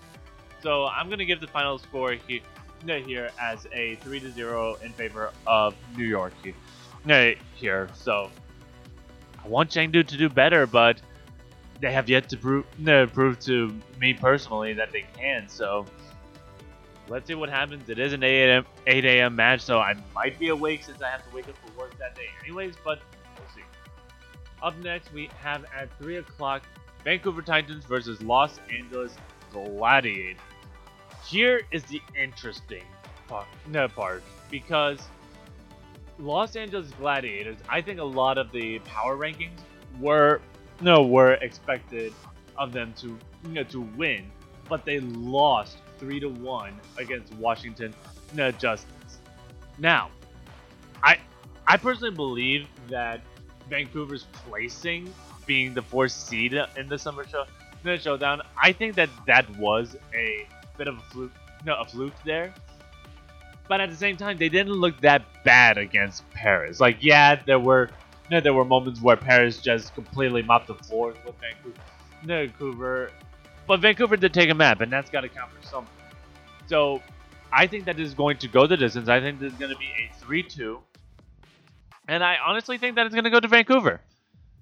So 0.63 0.87
I'm 0.87 1.11
gonna 1.11 1.25
give 1.25 1.41
the 1.41 1.47
final 1.49 1.79
score 1.79 2.13
here, 2.13 2.41
here 2.87 3.31
as 3.41 3.67
a 3.73 3.97
three 3.97 4.21
to 4.21 4.31
zero 4.31 4.77
in 4.83 4.93
favor 4.93 5.33
of 5.47 5.75
New 5.97 6.05
York 6.05 6.33
here. 7.55 7.89
So 7.95 8.31
I 9.45 9.49
want 9.49 9.71
Chengdu 9.71 10.07
to 10.07 10.17
do 10.17 10.29
better, 10.29 10.67
but 10.67 11.01
they 11.81 11.93
have 11.93 12.09
yet 12.09 12.29
to 12.29 12.37
prove 12.37 12.65
prove 13.13 13.41
to 13.41 13.75
me 13.99 14.15
personally 14.15 14.73
that 14.75 14.93
they 14.93 15.05
can. 15.19 15.49
So 15.49 15.85
let's 17.09 17.27
see 17.27 17.35
what 17.35 17.51
happens. 17.51 17.89
It 17.89 17.99
is 17.99 18.13
an 18.13 18.23
8 18.23 18.51
a.m. 18.51 18.67
8 18.87 19.05
a.m. 19.05 19.35
match, 19.35 19.61
so 19.61 19.81
I 19.81 19.97
might 20.15 20.39
be 20.39 20.49
awake 20.49 20.85
since 20.85 21.03
I 21.03 21.09
have 21.11 21.29
to 21.29 21.35
wake 21.35 21.49
up 21.49 21.57
for 21.67 21.79
work 21.79 21.99
that 21.99 22.15
day, 22.15 22.29
anyways. 22.45 22.75
But. 22.85 23.01
Up 24.63 24.79
next, 24.79 25.13
we 25.13 25.29
have 25.41 25.65
at 25.77 25.89
3 25.99 26.17
o'clock 26.17 26.63
Vancouver 27.05 27.43
Titans 27.43 27.85
versus 27.85 28.23
Los 28.23 28.61
Angeles 28.71 29.17
Gladiators. 29.53 30.41
Here 31.27 31.63
is 31.73 31.83
the 31.85 32.01
interesting 32.21 32.85
part, 33.29 34.23
because 34.51 35.01
Los 36.19 36.55
Angeles 36.57 36.91
Gladiators. 36.99 37.57
I 37.69 37.81
think 37.81 37.99
a 37.99 38.05
lot 38.05 38.39
of 38.39 38.53
the 38.53 38.79
power 38.81 39.17
rankings 39.17 39.59
were 39.99 40.41
no 40.81 41.03
were 41.03 41.35
expected 41.35 42.13
of 42.57 42.73
them 42.73 42.93
to 42.99 43.19
you 43.45 43.51
know 43.51 43.65
to 43.65 43.81
win, 43.81 44.31
but 44.69 44.85
they 44.85 45.01
lost 45.01 45.79
three 45.99 46.21
to 46.21 46.29
one 46.29 46.79
against 46.99 47.33
Washington 47.35 47.95
no, 48.35 48.51
Justice. 48.51 49.19
Now, 49.79 50.11
I 51.03 51.19
I 51.67 51.77
personally 51.77 52.15
believe 52.15 52.69
that 52.89 53.21
Vancouver's 53.69 54.27
placing 54.47 55.13
being 55.47 55.75
the 55.75 55.83
fourth 55.83 56.13
seed 56.13 56.55
in 56.77 56.89
the 56.89 56.99
summer 56.99 57.27
show 57.27 57.45
the 57.83 57.99
showdown. 57.99 58.43
I 58.61 58.73
think 58.73 58.95
that 58.95 59.11
that 59.27 59.49
was 59.59 59.97
a 60.15 60.47
bit 60.79 60.87
of 60.87 60.99
a 60.99 61.01
fluke, 61.11 61.33
no, 61.65 61.75
a 61.75 61.85
fluke 61.85 62.15
there. 62.25 62.55
But 63.69 63.81
at 63.81 63.91
the 63.91 63.97
same 63.97 64.17
time, 64.17 64.39
they 64.39 64.49
didn't 64.49 64.73
look 64.73 65.01
that 65.01 65.23
bad 65.45 65.79
against 65.79 66.29
Paris. 66.31 66.81
Like, 66.81 66.99
yeah, 67.01 67.37
there 67.37 67.59
were 67.59 67.91
you 68.31 68.37
know, 68.37 68.41
there 68.41 68.55
were 68.55 68.65
moments 68.65 69.01
where 69.01 69.17
Paris 69.17 69.59
just 69.59 69.95
completely 69.95 70.43
mopped 70.43 70.69
the 70.69 70.75
floor 70.75 71.15
with 71.27 71.35
Vancouver, 71.41 71.81
Vancouver, 72.25 73.11
but 73.67 73.81
Vancouver 73.81 74.17
did 74.17 74.33
take 74.33 74.51
a 74.51 74.55
map, 74.55 74.81
and 74.81 74.93
that's 74.93 75.11
got 75.11 75.23
to 75.23 75.29
count 75.29 75.51
for 75.53 75.67
something. 75.67 75.93
So, 76.67 77.03
I 77.53 77.67
think 77.67 77.85
that 77.85 77.99
is 78.01 78.15
going 78.15 78.39
to 78.39 78.49
go 78.49 78.67
the 78.67 78.77
distance. 78.77 79.09
I 79.09 79.21
think 79.21 79.39
this 79.41 79.53
is 79.53 79.59
going 79.59 79.73
to 79.73 79.77
be 79.77 79.91
a 79.99 80.25
3-2, 80.25 80.79
and 82.13 82.23
I 82.23 82.37
honestly 82.47 82.77
think 82.77 82.97
that 82.97 83.07
it's 83.07 83.15
going 83.15 83.25
to 83.25 83.31
go 83.31 83.41
to 83.41 83.49
Vancouver. 83.49 84.01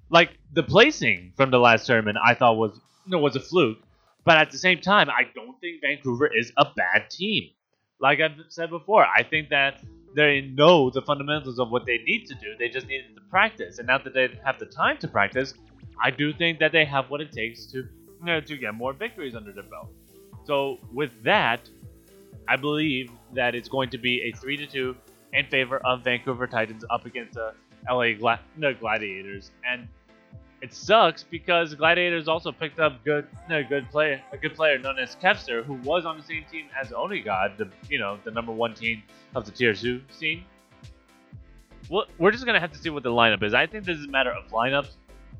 Like 0.09 0.31
the 0.53 0.63
placing 0.63 1.33
from 1.37 1.51
the 1.51 1.59
last 1.59 1.87
tournament, 1.87 2.19
I 2.25 2.35
thought 2.35 2.57
was 2.57 2.81
no 3.07 3.19
was 3.19 3.37
a 3.37 3.41
fluke, 3.41 3.79
but 4.25 4.37
at 4.39 4.51
the 4.51 4.59
same 4.59 4.81
time, 4.81 5.09
I 5.11 5.23
don't 5.35 5.61
think 5.61 5.81
Vancouver 5.81 6.27
is 6.27 6.53
a 6.57 6.67
bad 6.77 7.11
team. 7.11 7.51
Like 8.01 8.21
I've 8.21 8.39
said 8.49 8.71
before, 8.71 9.05
I 9.05 9.23
think 9.23 9.51
that 9.51 9.81
they 10.15 10.41
know 10.43 10.91
the 10.91 11.03
fundamentals 11.03 11.59
of 11.59 11.71
what 11.71 11.87
they 11.87 11.99
need 11.99 12.27
to 12.27 12.35
do. 12.35 12.55
They 12.59 12.69
just 12.69 12.87
needed 12.87 13.15
to 13.15 13.21
practice, 13.31 13.79
and 13.79 13.87
now 13.87 13.99
that 13.99 14.15
they 14.15 14.29
have 14.45 14.59
the 14.59 14.67
time 14.67 14.99
to 14.99 15.09
practice, 15.09 15.55
I 16.03 16.11
do 16.11 16.33
think 16.33 16.59
that 16.61 16.73
they 16.73 16.85
have 16.85 17.11
what 17.11 17.21
it 17.21 17.33
takes 17.33 17.67
to 17.67 17.79
you 17.79 18.27
know, 18.27 18.41
to 18.41 18.57
get 18.57 18.75
more 18.75 18.93
victories 18.93 19.35
under 19.35 19.53
their 19.53 19.65
belt. 19.65 19.89
So 20.45 20.79
with 20.93 21.11
that, 21.25 21.69
I 22.49 22.57
believe 22.57 23.11
that 23.35 23.55
it's 23.55 23.69
going 23.69 23.91
to 23.91 23.99
be 23.99 24.23
a 24.23 24.33
three 24.37 24.57
to 24.57 24.67
two 24.67 24.97
in 25.33 25.47
favor 25.47 25.79
of 25.79 26.03
Vancouver 26.03 26.47
Titans 26.47 26.85
up 26.91 27.07
against 27.07 27.37
uh, 27.37 27.53
the 27.87 27.95
LA 27.95 28.13
Gla- 28.15 28.41
no, 28.57 28.75
Gladiators, 28.75 29.51
and 29.69 29.89
it 30.63 30.75
sucks 30.75 31.23
because 31.23 31.75
Gladiators 31.75 32.29
also 32.29 32.53
picked 32.53 32.79
up 32.79 33.03
good, 33.05 33.27
a 33.49 33.63
good 33.65 33.89
player, 33.91 34.21
a 34.33 34.37
good 34.37 34.55
player 34.55 34.79
known 34.79 34.99
as 34.99 35.17
Kevster, 35.17 35.65
who 35.65 35.75
was 35.75 36.05
on 36.05 36.19
the 36.19 36.23
same 36.23 36.45
team 36.51 36.67
as 36.79 36.91
Onigod, 36.91 37.57
the 37.57 37.69
you 37.89 37.99
know 37.99 38.19
the 38.25 38.31
number 38.31 38.53
one 38.53 38.75
team 38.75 39.03
of 39.35 39.47
the 39.47 39.53
tier 39.53 39.75
two 39.75 40.03
scene. 40.11 40.45
Well, 41.89 42.07
we're 42.19 42.31
just 42.31 42.45
gonna 42.45 42.61
have 42.61 42.73
to 42.73 42.79
see 42.79 42.91
what 42.91 43.03
the 43.03 43.11
lineup 43.11 43.43
is. 43.43 43.55
I 43.55 43.67
think 43.67 43.85
this 43.85 43.99
is 43.99 44.07
a 44.07 44.11
matter 44.11 44.33
of 44.33 44.51
lineups. 44.51 44.91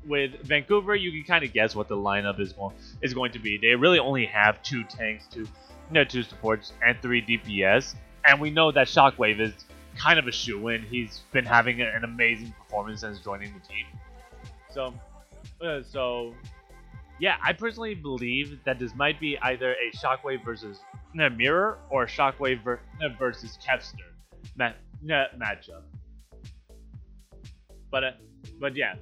With 0.07 0.41
Vancouver, 0.41 0.95
you 0.95 1.11
can 1.11 1.23
kind 1.25 1.45
of 1.45 1.53
guess 1.53 1.75
what 1.75 1.87
the 1.87 1.95
lineup 1.95 2.39
is 2.39 2.53
going 2.53 2.75
is 3.03 3.13
going 3.13 3.31
to 3.33 3.39
be. 3.39 3.59
They 3.59 3.75
really 3.75 3.99
only 3.99 4.25
have 4.25 4.63
two 4.63 4.83
tanks, 4.85 5.27
two, 5.29 5.41
you 5.41 5.47
know, 5.91 6.03
two 6.03 6.23
supports, 6.23 6.73
and 6.83 6.99
three 7.03 7.21
DPS, 7.21 7.93
and 8.25 8.41
we 8.41 8.49
know 8.49 8.71
that 8.71 8.87
Shockwave 8.87 9.39
is 9.39 9.53
kind 9.95 10.19
of 10.19 10.27
a 10.27 10.31
shoe 10.31 10.69
in. 10.69 10.83
He's 10.83 11.21
been 11.31 11.45
having 11.45 11.81
an 11.81 12.03
amazing 12.03 12.53
performance 12.57 13.01
since 13.01 13.19
joining 13.19 13.53
the 13.53 13.59
team. 13.59 13.85
So 14.69 14.93
uh, 15.63 15.81
so, 15.83 16.33
yeah, 17.19 17.37
I 17.43 17.53
personally 17.53 17.93
believe 17.93 18.59
that 18.65 18.79
this 18.79 18.95
might 18.95 19.19
be 19.19 19.37
either 19.39 19.73
a 19.73 19.95
Shockwave 19.95 20.43
versus 20.43 20.79
uh, 21.19 21.29
Mirror 21.29 21.79
or 21.89 22.05
Shockwave 22.05 22.63
ver- 22.63 22.79
uh, 23.03 23.09
versus 23.17 23.57
Kevster 23.65 23.95
ma- 24.57 24.67
uh, 25.13 25.27
matchup. 25.37 25.83
But, 27.91 28.03
uh, 28.03 28.11
but 28.59 28.75
yeah, 28.75 28.95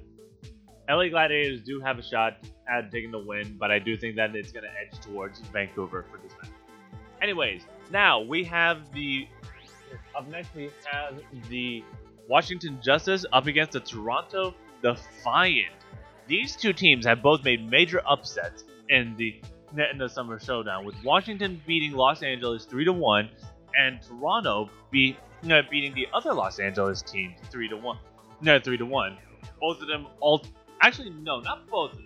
LA 0.88 1.08
Gladiators 1.08 1.62
do 1.62 1.80
have 1.80 1.98
a 1.98 2.02
shot 2.02 2.38
at 2.68 2.90
taking 2.90 3.10
the 3.10 3.18
win, 3.18 3.56
but 3.58 3.70
I 3.70 3.78
do 3.78 3.96
think 3.96 4.16
that 4.16 4.34
it's 4.34 4.52
going 4.52 4.64
to 4.64 4.70
edge 4.70 5.00
towards 5.00 5.40
Vancouver 5.40 6.04
for 6.10 6.18
this 6.18 6.32
match. 6.42 6.50
Anyways, 7.22 7.62
now 7.90 8.20
we 8.20 8.44
have 8.44 8.92
the. 8.92 9.28
Up 10.16 10.28
next, 10.28 10.54
we 10.54 10.70
have 10.90 11.20
the 11.48 11.84
Washington 12.28 12.78
Justice 12.82 13.24
up 13.32 13.46
against 13.46 13.72
the 13.72 13.80
Toronto 13.80 14.54
Defiant. 14.82 15.72
These 16.26 16.56
two 16.56 16.72
teams 16.72 17.06
have 17.06 17.22
both 17.22 17.44
made 17.44 17.68
major 17.68 18.00
upsets 18.08 18.64
in 18.88 19.16
the 19.16 19.40
net 19.72 19.90
in 19.92 19.98
the 19.98 20.08
summer 20.08 20.38
showdown, 20.38 20.84
with 20.84 20.94
Washington 21.04 21.60
beating 21.66 21.92
Los 21.92 22.22
Angeles 22.22 22.64
three 22.64 22.84
to 22.84 22.92
one, 22.92 23.28
and 23.76 24.00
Toronto 24.02 24.64
uh, 24.64 24.68
beating 24.92 25.94
the 25.94 26.06
other 26.12 26.32
Los 26.32 26.58
Angeles 26.58 27.02
team 27.02 27.34
three 27.50 27.68
to 27.68 27.76
one. 27.76 27.98
No, 28.40 28.58
three 28.58 28.78
to 28.78 28.86
one. 28.86 29.16
Both 29.60 29.82
of 29.82 29.88
them 29.88 30.06
all 30.20 30.44
actually 30.80 31.10
no, 31.10 31.40
not 31.40 31.68
both. 31.68 31.96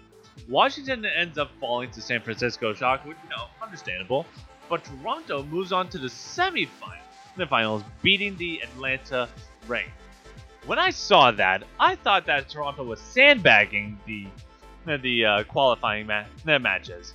Washington 0.48 1.04
ends 1.06 1.38
up 1.38 1.50
falling 1.60 1.90
to 1.92 2.00
San 2.00 2.20
Francisco 2.20 2.74
Shock, 2.74 3.04
which 3.04 3.16
you 3.22 3.30
know, 3.30 3.46
understandable. 3.62 4.26
But 4.68 4.84
Toronto 4.84 5.42
moves 5.44 5.72
on 5.72 5.88
to 5.90 5.98
the 5.98 6.08
semifinals, 6.08 6.68
the 7.36 7.46
finals, 7.46 7.82
beating 8.02 8.36
the 8.36 8.60
Atlanta 8.62 9.28
Reign. 9.66 9.90
When 10.66 10.78
I 10.78 10.90
saw 10.90 11.30
that, 11.32 11.64
I 11.78 11.94
thought 11.96 12.26
that 12.26 12.48
Toronto 12.48 12.84
was 12.84 13.00
sandbagging 13.00 13.98
the 14.06 14.26
the 14.86 15.24
uh, 15.24 15.44
qualifying 15.44 16.06
ma- 16.06 16.24
matches 16.58 17.14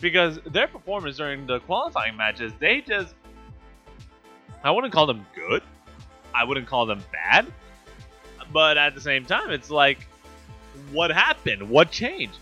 because 0.00 0.38
their 0.46 0.68
performance 0.68 1.16
during 1.16 1.46
the 1.46 1.60
qualifying 1.60 2.16
matches, 2.16 2.52
they 2.60 2.80
just 2.80 3.14
I 4.62 4.70
wouldn't 4.70 4.92
call 4.92 5.06
them 5.06 5.26
good. 5.34 5.62
I 6.34 6.44
wouldn't 6.44 6.66
call 6.66 6.86
them 6.86 7.02
bad. 7.12 7.46
But 8.52 8.78
at 8.78 8.94
the 8.94 9.00
same 9.00 9.24
time, 9.24 9.50
it's 9.50 9.70
like 9.70 10.06
what 10.92 11.10
happened? 11.10 11.68
What 11.68 11.90
changed? 11.90 12.38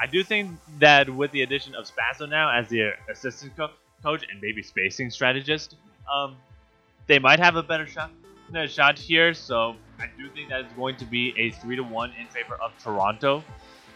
I 0.00 0.06
do 0.06 0.22
think 0.22 0.50
that 0.78 1.08
with 1.08 1.30
the 1.32 1.42
addition 1.42 1.74
of 1.74 1.86
Spazo 1.86 2.28
now 2.28 2.50
as 2.50 2.68
the 2.68 2.92
assistant 3.10 3.56
co- 3.56 3.70
coach 4.02 4.24
and 4.30 4.40
maybe 4.40 4.62
spacing 4.62 5.10
strategist, 5.10 5.76
um, 6.12 6.36
they 7.06 7.18
might 7.18 7.38
have 7.38 7.56
a 7.56 7.62
better 7.62 7.86
shot 7.86 8.10
a 8.54 8.68
shot 8.68 8.98
here, 8.98 9.34
so 9.34 9.74
I 9.98 10.08
do 10.16 10.28
think 10.30 10.50
that 10.50 10.60
it's 10.60 10.72
going 10.74 10.96
to 10.96 11.04
be 11.04 11.34
a 11.36 11.50
three 11.50 11.76
to 11.76 11.82
one 11.82 12.12
in 12.18 12.26
favor 12.28 12.54
of 12.56 12.72
Toronto 12.82 13.42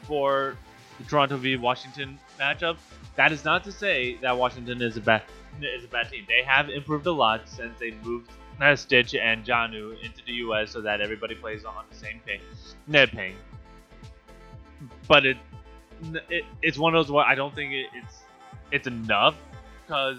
for 0.03 0.57
the 0.99 1.05
Toronto 1.05 1.37
v 1.37 1.57
Washington 1.57 2.19
matchup. 2.39 2.77
That 3.17 3.33
is 3.33 3.45
not 3.45 3.65
to 3.65 3.73
say 3.73 4.17
that 4.23 4.37
Washington 4.37 4.83
is 4.83 4.97
a 4.97 5.01
bad 5.01 5.23
is 5.63 5.85
a 5.85 5.89
bad 5.89 6.11
team. 6.11 6.25
They 6.27 6.43
have 6.43 6.69
improved 6.69 7.07
a 7.07 7.13
lot 7.13 7.49
since 7.49 7.79
they 7.79 7.93
moved 8.03 8.31
Stitch 8.75 9.15
and 9.15 9.45
Janu 9.45 9.97
into 10.05 10.23
the 10.27 10.33
U.S. 10.45 10.71
so 10.71 10.81
that 10.83 11.01
everybody 11.01 11.35
plays 11.35 11.65
on 11.65 11.85
the 11.91 11.97
same 11.97 12.21
ping, 12.27 12.41
net 12.87 13.11
ping. 13.11 13.35
But 15.09 15.25
it, 15.27 15.37
it 16.29 16.45
it's 16.63 16.79
one 16.79 16.95
of 16.95 17.05
those 17.07 17.13
where 17.13 17.25
I 17.25 17.35
don't 17.35 17.55
think 17.55 17.73
it, 17.73 17.87
it's 17.95 18.19
it's 18.71 18.87
enough 18.87 19.35
because 19.87 20.19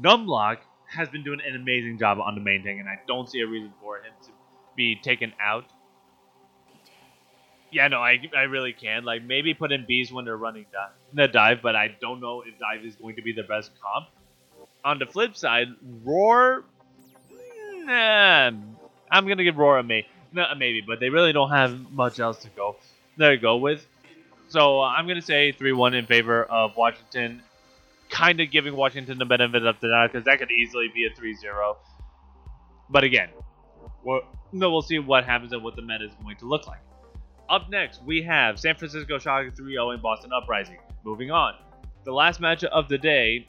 Numlock 0.00 0.58
has 0.92 1.08
been 1.08 1.24
doing 1.24 1.40
an 1.46 1.56
amazing 1.56 1.98
job 1.98 2.18
on 2.20 2.34
the 2.34 2.40
main 2.40 2.62
thing, 2.62 2.80
and 2.80 2.88
I 2.88 2.98
don't 3.06 3.28
see 3.28 3.40
a 3.40 3.46
reason 3.46 3.72
for 3.80 3.96
him 3.96 4.12
to 4.24 4.30
be 4.76 4.96
taken 4.96 5.32
out. 5.40 5.64
Yeah, 7.70 7.88
no, 7.88 8.00
I, 8.00 8.20
I 8.36 8.42
really 8.42 8.74
can. 8.74 9.04
Like, 9.04 9.22
maybe 9.22 9.54
put 9.54 9.72
in 9.72 9.86
bees 9.86 10.12
when 10.12 10.26
they're 10.26 10.36
running 10.36 10.66
the 11.14 11.26
dive, 11.26 11.60
but 11.62 11.74
I 11.74 11.96
don't 12.00 12.20
know 12.20 12.42
if 12.42 12.58
dive 12.58 12.84
is 12.84 12.96
going 12.96 13.16
to 13.16 13.22
be 13.22 13.32
the 13.32 13.44
best 13.44 13.70
comp. 13.82 14.08
On 14.84 14.98
the 14.98 15.06
flip 15.06 15.36
side, 15.36 15.68
Roar, 16.04 16.64
nah, 17.84 18.50
I'm 19.10 19.28
gonna 19.28 19.44
give 19.44 19.56
Roar 19.56 19.78
a, 19.78 19.82
may, 19.82 20.06
a 20.36 20.56
maybe, 20.56 20.80
but 20.80 20.98
they 20.98 21.08
really 21.08 21.32
don't 21.32 21.50
have 21.50 21.92
much 21.92 22.18
else 22.18 22.38
to 22.42 22.48
go 22.50 22.76
there 23.16 23.30
to 23.30 23.36
go 23.36 23.56
with. 23.56 23.86
So 24.48 24.82
I'm 24.82 25.06
gonna 25.06 25.22
say 25.22 25.54
3-1 25.58 25.94
in 25.94 26.06
favor 26.06 26.44
of 26.44 26.76
Washington 26.76 27.42
kind 28.22 28.40
of 28.40 28.50
giving 28.50 28.76
Washington 28.76 29.18
the 29.18 29.24
benefit 29.24 29.66
of 29.66 29.80
the 29.80 29.88
doubt 29.88 30.12
because 30.12 30.24
that 30.24 30.38
could 30.38 30.50
easily 30.50 30.88
be 30.94 31.06
a 31.06 31.10
3-0. 31.10 31.76
But 32.88 33.04
again, 33.04 33.30
we'll, 34.04 34.20
no, 34.52 34.70
we'll 34.70 34.82
see 34.82 34.98
what 34.98 35.24
happens 35.24 35.52
and 35.52 35.62
what 35.62 35.74
the 35.74 35.82
meta 35.82 36.04
is 36.04 36.14
going 36.22 36.36
to 36.36 36.46
look 36.46 36.66
like. 36.66 36.80
Up 37.48 37.68
next, 37.68 38.02
we 38.04 38.22
have 38.22 38.60
San 38.60 38.76
Francisco 38.76 39.18
Shock 39.18 39.46
3-0 39.46 39.94
and 39.94 40.02
Boston 40.02 40.30
Uprising. 40.32 40.78
Moving 41.04 41.32
on, 41.32 41.54
the 42.04 42.12
last 42.12 42.40
match 42.40 42.62
of 42.62 42.88
the 42.88 42.96
day. 42.96 43.48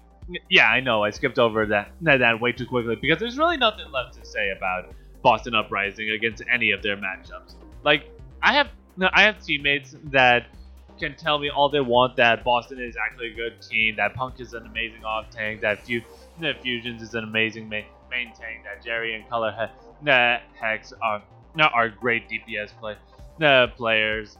Yeah, 0.49 0.67
I 0.67 0.79
know 0.79 1.03
I 1.03 1.11
skipped 1.11 1.37
over 1.37 1.65
that 1.67 1.91
that 2.01 2.39
way 2.39 2.51
too 2.51 2.65
quickly 2.65 2.95
because 2.95 3.19
there's 3.19 3.37
really 3.37 3.57
nothing 3.57 3.91
left 3.91 4.13
to 4.15 4.25
say 4.25 4.49
about 4.57 4.93
Boston 5.21 5.53
Uprising 5.53 6.09
against 6.09 6.41
any 6.51 6.71
of 6.71 6.81
their 6.81 6.97
matchups. 6.97 7.55
Like 7.83 8.09
I 8.41 8.53
have 8.53 8.69
I 9.13 9.23
have 9.23 9.43
teammates 9.43 9.95
that 10.05 10.47
can 11.03 11.15
tell 11.15 11.37
me 11.37 11.49
all 11.49 11.69
they 11.69 11.81
want 11.81 12.15
that 12.15 12.43
Boston 12.43 12.79
is 12.79 12.95
actually 12.95 13.31
a 13.31 13.35
good 13.35 13.61
team, 13.61 13.95
that 13.97 14.13
Punk 14.13 14.39
is 14.39 14.53
an 14.53 14.65
amazing 14.65 15.03
off 15.03 15.29
tank, 15.29 15.61
that, 15.61 15.85
Fu- 15.85 16.01
that 16.39 16.61
Fusions 16.61 17.01
is 17.01 17.13
an 17.13 17.23
amazing 17.23 17.67
main, 17.67 17.85
main 18.09 18.27
tank, 18.27 18.63
that 18.63 18.83
Jerry 18.83 19.15
and 19.15 19.27
Color 19.27 19.51
he- 19.51 20.09
uh, 20.09 20.37
Hex 20.59 20.93
are 21.01 21.21
are 21.59 21.89
great 21.89 22.27
DPS 22.29 22.71
play 22.79 22.95
uh, 23.41 23.67
players, 23.67 24.37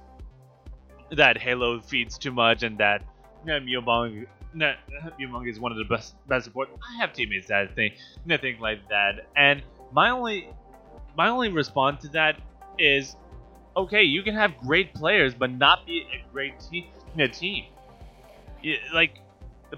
that 1.11 1.38
Halo 1.38 1.80
feeds 1.80 2.18
too 2.18 2.32
much, 2.32 2.64
and 2.64 2.78
that 2.80 3.03
uh, 3.45 3.59
Myunbong 3.59 4.26
is 5.47 5.59
one 5.59 5.72
of 5.72 5.78
the 5.78 5.86
best 5.86 6.16
best 6.28 6.45
support. 6.45 6.70
I 6.89 7.01
have 7.01 7.14
teammates 7.14 7.47
that 7.49 7.76
think 7.76 7.95
nothing 8.26 8.59
like 8.59 8.88
that, 8.89 9.28
and 9.36 9.61
my 9.91 10.09
only 10.09 10.49
my 11.16 11.30
only 11.30 11.49
response 11.49 12.01
to 12.03 12.07
that 12.09 12.39
is 12.80 13.16
okay, 13.76 14.03
you 14.03 14.24
can 14.24 14.36
have 14.36 14.57
great 14.59 14.93
players, 14.93 15.34
but 15.34 15.51
not 15.51 15.86
be 15.86 16.05
a 16.13 16.32
great 16.32 16.53
team. 16.59 16.86
A 17.17 17.28
team, 17.28 17.65
like, 18.93 19.19
the, 19.69 19.78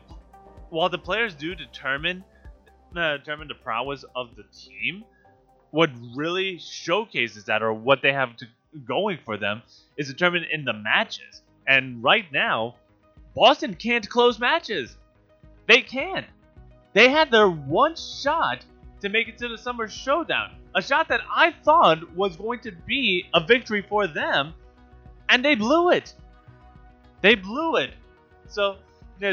while 0.70 0.88
the 0.90 0.98
players 0.98 1.36
do 1.36 1.54
determine 1.54 2.24
uh, 2.96 3.18
determine 3.18 3.50
the 3.50 3.56
prowess 3.56 4.06
of 4.16 4.30
the 4.38 4.44
team, 4.58 5.04
what 5.72 5.90
really 6.16 6.58
showcases 6.60 7.44
that, 7.46 7.62
or 7.62 7.74
what 7.74 8.02
they 8.02 8.14
have 8.14 8.38
to 8.38 8.46
going 8.88 9.18
for 9.26 9.38
them 9.38 9.62
is 9.98 10.08
determined 10.08 10.46
in 10.52 10.66
the 10.66 10.74
matches. 10.74 11.42
And 11.68 12.04
right 12.04 12.26
now, 12.32 12.76
Boston 13.36 13.74
can't 13.74 14.08
close 14.10 14.40
matches. 14.40 14.96
They 15.68 15.82
can't. 15.82 16.26
They 16.94 17.10
had 17.10 17.32
their 17.32 17.50
one 17.50 17.96
shot 17.96 18.64
to 19.02 19.10
make 19.10 19.28
it 19.28 19.38
to 19.40 19.48
the 19.48 19.58
Summer 19.58 19.88
Showdown. 19.88 20.56
A 20.76 20.82
shot 20.82 21.08
that 21.08 21.22
I 21.34 21.52
thought 21.64 22.14
was 22.16 22.36
going 22.36 22.60
to 22.60 22.72
be 22.72 23.26
a 23.34 23.40
victory 23.40 23.82
for 23.82 24.08
them, 24.08 24.54
and 25.30 25.44
they 25.44 25.56
blew 25.56 25.92
it. 25.92 26.14
They 27.22 27.36
blew 27.36 27.78
it. 27.78 27.92
So, 28.48 28.76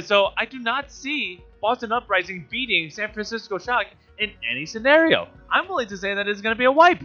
so 0.00 0.28
I 0.36 0.46
do 0.46 0.60
not 0.60 0.90
see 0.92 1.42
Boston 1.60 1.90
Uprising 1.90 2.46
beating 2.48 2.90
San 2.90 3.12
Francisco 3.12 3.58
Shock 3.58 3.86
in 4.18 4.30
any 4.48 4.66
scenario. 4.66 5.28
I'm 5.50 5.68
willing 5.68 5.88
to 5.88 5.96
say 5.96 6.14
that 6.14 6.28
it's 6.28 6.40
going 6.40 6.54
to 6.54 6.58
be 6.58 6.64
a 6.64 6.72
wipe. 6.72 7.02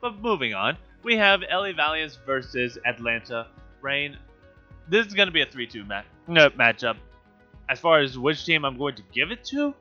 But 0.00 0.20
moving 0.20 0.54
on, 0.54 0.76
we 1.02 1.16
have 1.16 1.40
LA 1.40 1.72
Valiants 1.72 2.18
versus 2.24 2.78
Atlanta 2.86 3.48
Reign. 3.80 4.16
This 4.88 5.06
is 5.06 5.14
going 5.14 5.26
to 5.26 5.32
be 5.32 5.42
a 5.42 5.46
3-2 5.46 5.86
ma- 5.86 6.02
no, 6.28 6.48
matchup. 6.50 6.96
As 7.68 7.80
far 7.80 8.00
as 8.00 8.16
which 8.16 8.44
team 8.44 8.64
I'm 8.64 8.78
going 8.78 8.94
to 8.96 9.02
give 9.12 9.32
it 9.32 9.44
to, 9.46 9.74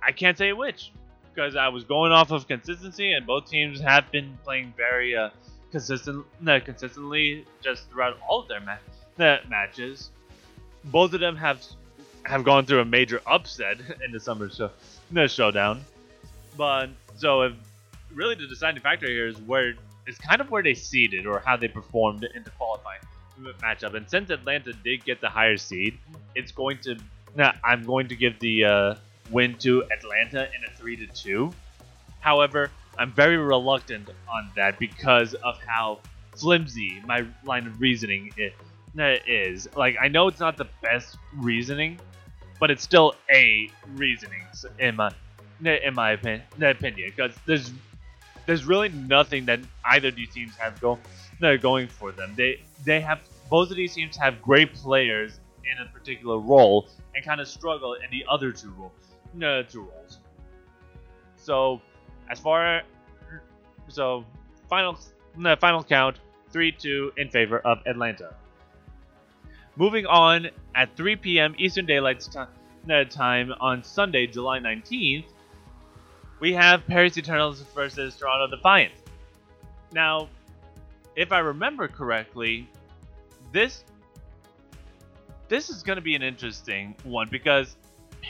I 0.00 0.12
can't 0.12 0.38
say 0.38 0.52
which 0.52 0.92
because 1.34 1.56
I 1.56 1.68
was 1.68 1.84
going 1.84 2.12
off 2.12 2.30
of 2.30 2.46
consistency, 2.46 3.12
and 3.12 3.26
both 3.26 3.50
teams 3.50 3.80
have 3.80 4.10
been 4.10 4.38
playing 4.44 4.72
very 4.76 5.16
uh, 5.16 5.30
consistent, 5.70 6.24
no, 6.40 6.60
consistently 6.60 7.44
just 7.62 7.90
throughout 7.90 8.16
all 8.28 8.40
of 8.40 8.48
their 8.48 8.60
ma- 8.60 9.38
matches. 9.48 10.10
Both 10.84 11.14
of 11.14 11.20
them 11.20 11.36
have 11.36 11.62
have 12.24 12.44
gone 12.44 12.64
through 12.64 12.80
a 12.80 12.84
major 12.84 13.20
upset 13.26 13.78
in 14.04 14.12
the 14.12 14.20
summer 14.20 14.48
show, 14.48 14.70
the 15.10 15.28
showdown. 15.28 15.84
But 16.56 16.90
so 17.16 17.42
if 17.42 17.52
really 18.14 18.34
the 18.34 18.46
deciding 18.46 18.80
factor 18.80 19.06
here 19.06 19.26
is 19.26 19.38
where 19.40 19.74
it's 20.06 20.18
kind 20.18 20.40
of 20.40 20.50
where 20.50 20.62
they 20.62 20.74
seeded 20.74 21.26
or 21.26 21.40
how 21.44 21.56
they 21.56 21.68
performed 21.68 22.24
in 22.34 22.42
the 22.44 22.50
qualifying 22.50 23.00
matchup. 23.60 23.94
And 23.94 24.08
since 24.08 24.30
Atlanta 24.30 24.72
did 24.72 25.04
get 25.04 25.20
the 25.20 25.28
higher 25.28 25.56
seed, 25.56 25.98
it's 26.34 26.52
going 26.52 26.78
to. 26.82 26.96
Now, 27.36 27.52
I'm 27.64 27.84
going 27.84 28.08
to 28.08 28.16
give 28.16 28.38
the 28.38 28.64
uh, 28.64 28.94
win 29.30 29.56
to 29.58 29.84
Atlanta 29.84 30.42
in 30.42 30.64
a 30.66 30.76
three 30.76 30.96
to 30.96 31.06
two. 31.06 31.52
However, 32.20 32.70
I'm 32.98 33.12
very 33.12 33.36
reluctant 33.36 34.08
on 34.32 34.50
that 34.56 34.78
because 34.78 35.34
of 35.34 35.58
how 35.66 36.00
flimsy 36.36 37.02
my 37.06 37.26
line 37.44 37.66
of 37.66 37.80
reasoning 37.80 38.32
is. 38.36 39.68
Like, 39.76 39.96
I 40.00 40.08
know 40.08 40.28
it's 40.28 40.40
not 40.40 40.56
the 40.56 40.66
best 40.82 41.16
reasoning, 41.34 41.98
but 42.60 42.70
it's 42.70 42.82
still 42.82 43.14
a 43.30 43.68
reasoning 43.94 44.42
in 44.78 44.96
my 44.96 45.10
in 45.64 45.94
my 45.94 46.12
opinion. 46.12 46.42
Because 46.56 47.34
there's 47.46 47.72
there's 48.46 48.64
really 48.64 48.90
nothing 48.90 49.46
that 49.46 49.60
either 49.86 50.08
of 50.08 50.16
these 50.16 50.32
teams 50.32 50.56
have 50.56 50.80
go 50.80 50.98
that 51.40 51.50
are 51.50 51.58
going 51.58 51.88
for 51.88 52.12
them. 52.12 52.34
They 52.36 52.60
they 52.84 53.00
have 53.00 53.20
both 53.50 53.70
of 53.70 53.76
these 53.76 53.94
teams 53.94 54.16
have 54.16 54.40
great 54.40 54.72
players 54.74 55.40
in 55.64 55.84
a 55.84 55.88
particular 55.90 56.38
role 56.38 56.88
and 57.14 57.24
kind 57.24 57.40
of 57.40 57.48
struggle 57.48 57.94
in 57.94 58.10
the 58.10 58.24
other 58.28 58.52
two 58.52 58.70
roles. 58.78 58.92
No, 59.34 59.62
two 59.62 59.82
rolls. 59.82 60.18
So, 61.36 61.80
as 62.30 62.38
far 62.38 62.82
so 63.88 64.24
final 64.68 64.98
no, 65.36 65.56
final 65.56 65.82
count 65.82 66.18
three 66.50 66.72
two 66.72 67.12
in 67.16 67.28
favor 67.28 67.58
of 67.58 67.78
Atlanta. 67.86 68.34
Moving 69.76 70.06
on 70.06 70.48
at 70.76 70.96
3 70.96 71.16
p.m. 71.16 71.54
Eastern 71.58 71.84
Daylight 71.84 72.24
Time 73.10 73.54
on 73.60 73.82
Sunday, 73.82 74.28
July 74.28 74.60
19th, 74.60 75.24
we 76.38 76.52
have 76.52 76.86
Paris 76.86 77.18
Eternals 77.18 77.60
versus 77.74 78.16
Toronto 78.16 78.54
Defiant. 78.54 78.92
Now, 79.92 80.28
if 81.16 81.32
I 81.32 81.40
remember 81.40 81.88
correctly, 81.88 82.68
this 83.52 83.84
this 85.48 85.70
is 85.70 85.82
going 85.82 85.96
to 85.96 86.02
be 86.02 86.14
an 86.14 86.22
interesting 86.22 86.94
one 87.02 87.28
because 87.30 87.76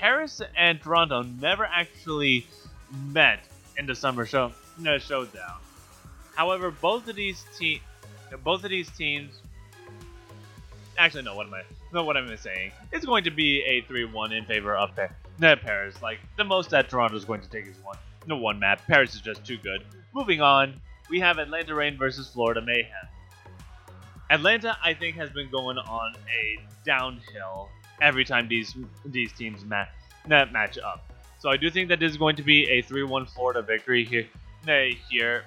Paris 0.00 0.42
and 0.56 0.80
Toronto 0.80 1.22
never 1.22 1.64
actually 1.64 2.46
met 3.06 3.40
in 3.78 3.86
the 3.86 3.94
summer 3.94 4.26
show 4.26 4.52
no, 4.78 4.98
showdown. 4.98 5.60
However, 6.34 6.72
both 6.72 7.06
of 7.08 7.14
these 7.14 7.44
teams, 7.56 7.80
both 8.42 8.64
of 8.64 8.70
these 8.70 8.90
teams, 8.90 9.38
actually, 10.98 11.22
no. 11.22 11.36
What 11.36 11.46
am 11.46 11.54
I? 11.54 11.62
No, 11.92 12.04
what 12.04 12.16
am 12.16 12.28
I 12.28 12.34
saying? 12.34 12.72
It's 12.90 13.06
going 13.06 13.22
to 13.24 13.30
be 13.30 13.62
a 13.62 13.82
three-one 13.82 14.32
in 14.32 14.44
favor 14.46 14.76
of 14.76 14.90
Paris. 15.38 16.02
Like 16.02 16.18
the 16.36 16.44
most 16.44 16.70
that 16.70 16.88
Toronto 16.88 17.16
is 17.16 17.24
going 17.24 17.40
to 17.40 17.48
take 17.48 17.66
is 17.66 17.76
one 17.84 17.96
no 18.26 18.36
one 18.36 18.58
map. 18.58 18.80
Paris 18.86 19.14
is 19.14 19.20
just 19.20 19.44
too 19.44 19.58
good. 19.58 19.84
Moving 20.12 20.40
on, 20.40 20.80
we 21.08 21.20
have 21.20 21.38
Atlanta 21.38 21.74
Reign 21.74 21.96
versus 21.96 22.28
Florida 22.28 22.60
Mayhem. 22.60 23.08
Atlanta, 24.30 24.76
I 24.82 24.94
think, 24.94 25.16
has 25.16 25.30
been 25.30 25.50
going 25.50 25.78
on 25.78 26.14
a 26.28 26.60
downhill 26.84 27.68
every 28.00 28.24
time 28.24 28.48
these 28.48 28.76
these 29.04 29.32
teams 29.32 29.64
match 29.64 29.88
match 30.26 30.78
up. 30.78 31.10
So 31.38 31.50
I 31.50 31.56
do 31.56 31.70
think 31.70 31.88
that 31.90 32.00
this 32.00 32.10
is 32.10 32.16
going 32.16 32.36
to 32.36 32.42
be 32.42 32.68
a 32.70 32.82
3-1 32.82 33.28
Florida 33.28 33.60
victory 33.62 34.04
here. 34.04 34.26
Here, 35.10 35.44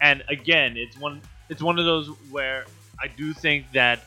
and 0.00 0.22
again, 0.28 0.76
it's 0.76 0.96
one 0.96 1.20
it's 1.48 1.60
one 1.60 1.76
of 1.76 1.84
those 1.84 2.06
where 2.30 2.66
I 3.00 3.08
do 3.08 3.32
think 3.32 3.66
that 3.72 4.04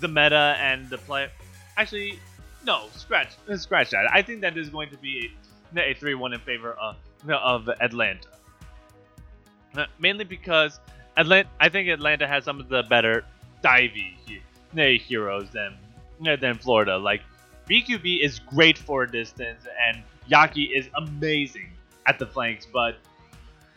the 0.00 0.08
meta 0.08 0.56
and 0.58 0.90
the 0.90 0.98
play. 0.98 1.28
Actually, 1.76 2.18
no, 2.66 2.88
scratch 2.96 3.36
scratch 3.54 3.90
that. 3.90 4.10
I 4.12 4.20
think 4.20 4.40
that 4.40 4.56
is 4.56 4.68
going 4.68 4.90
to 4.90 4.96
be 4.96 5.30
a 5.76 5.94
3-1 5.94 6.34
in 6.34 6.40
favor 6.40 6.72
of 6.72 6.96
of 7.30 7.68
Atlanta. 7.80 8.30
Mainly 10.00 10.24
because 10.24 10.80
Atlanta, 11.16 11.48
I 11.60 11.68
think 11.68 11.88
Atlanta 11.88 12.26
has 12.26 12.42
some 12.42 12.58
of 12.58 12.68
the 12.68 12.82
better 12.82 13.24
divey 13.62 14.16
heroes 14.74 15.50
than 15.50 15.76
than 16.22 16.56
Florida. 16.56 16.96
Like 16.96 17.22
BQB 17.68 18.24
is 18.24 18.38
great 18.38 18.78
for 18.78 19.06
distance, 19.06 19.64
and 19.86 20.02
Yaki 20.30 20.76
is 20.76 20.88
amazing 20.96 21.70
at 22.06 22.18
the 22.18 22.26
flanks. 22.26 22.66
But 22.66 22.96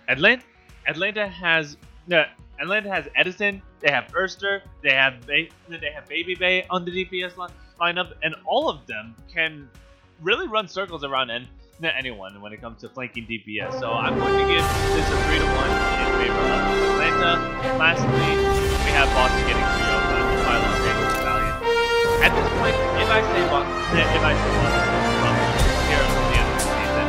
Atlanta, 0.07 0.43
Atlanta 0.87 1.27
has 1.27 1.77
no, 2.07 2.25
Atlanta 2.59 2.89
has 2.89 3.07
Edison. 3.15 3.61
They 3.79 3.91
have 3.91 4.07
Erster. 4.13 4.61
They 4.81 4.91
have 4.91 5.25
ba- 5.25 5.47
they 5.69 5.91
have 5.91 6.07
BabyBay 6.07 6.65
on 6.69 6.85
the 6.85 6.91
DPS 6.91 7.37
line, 7.37 7.51
lineup, 7.79 8.13
and 8.23 8.35
all 8.45 8.69
of 8.69 8.85
them 8.87 9.15
can 9.31 9.69
really 10.21 10.47
run 10.47 10.67
circles 10.67 11.03
around 11.03 11.29
and 11.29 11.47
anyone 11.83 12.41
when 12.41 12.53
it 12.53 12.61
comes 12.61 12.79
to 12.81 12.89
flanking 12.89 13.25
DPS. 13.25 13.79
So 13.79 13.91
I'm 13.91 14.17
going 14.17 14.47
to 14.47 14.53
give 14.53 14.63
this 14.63 15.07
a 15.09 15.17
3 15.27 15.39
to 15.39 15.45
1 15.45 15.69
in 15.99 16.09
favor 16.23 16.39
of 16.39 16.61
Atlanta. 16.95 17.77
Lastly, 17.77 18.07
we 18.85 18.91
have 18.91 19.09
Boston 19.13 19.47
getting 19.47 19.74
point, 23.21 23.27
if 23.27 23.31
I 23.31 23.33
say 23.33 23.47
Boston, 23.47 23.95
if 23.95 24.23
I 24.23 24.33
say 24.35 24.51
Boston 24.59 24.99
from 25.23 25.35
here 25.87 26.03
until 26.03 26.25
the 26.27 26.35
end 26.35 26.47
of 26.51 26.55
the 26.55 26.67
season, 26.67 27.07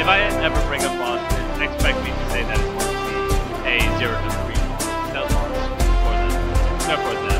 if 0.00 0.08
I 0.08 0.18
ever 0.40 0.60
bring 0.68 0.82
up 0.84 0.96
Boston, 0.96 1.62
expect 1.62 1.98
me 2.04 2.10
to 2.10 2.24
say 2.30 2.42
that 2.44 2.56
it's 2.56 2.72
going 2.72 2.96
to 2.96 3.04
be 3.04 3.24
a 3.68 3.98
0 3.98 4.16
to 4.16 4.30
3 4.30 4.56
no 5.12 5.22
loss 5.24 5.56
for. 6.00 6.14
No, 6.88 6.96
for 7.02 7.14
them 7.28 7.35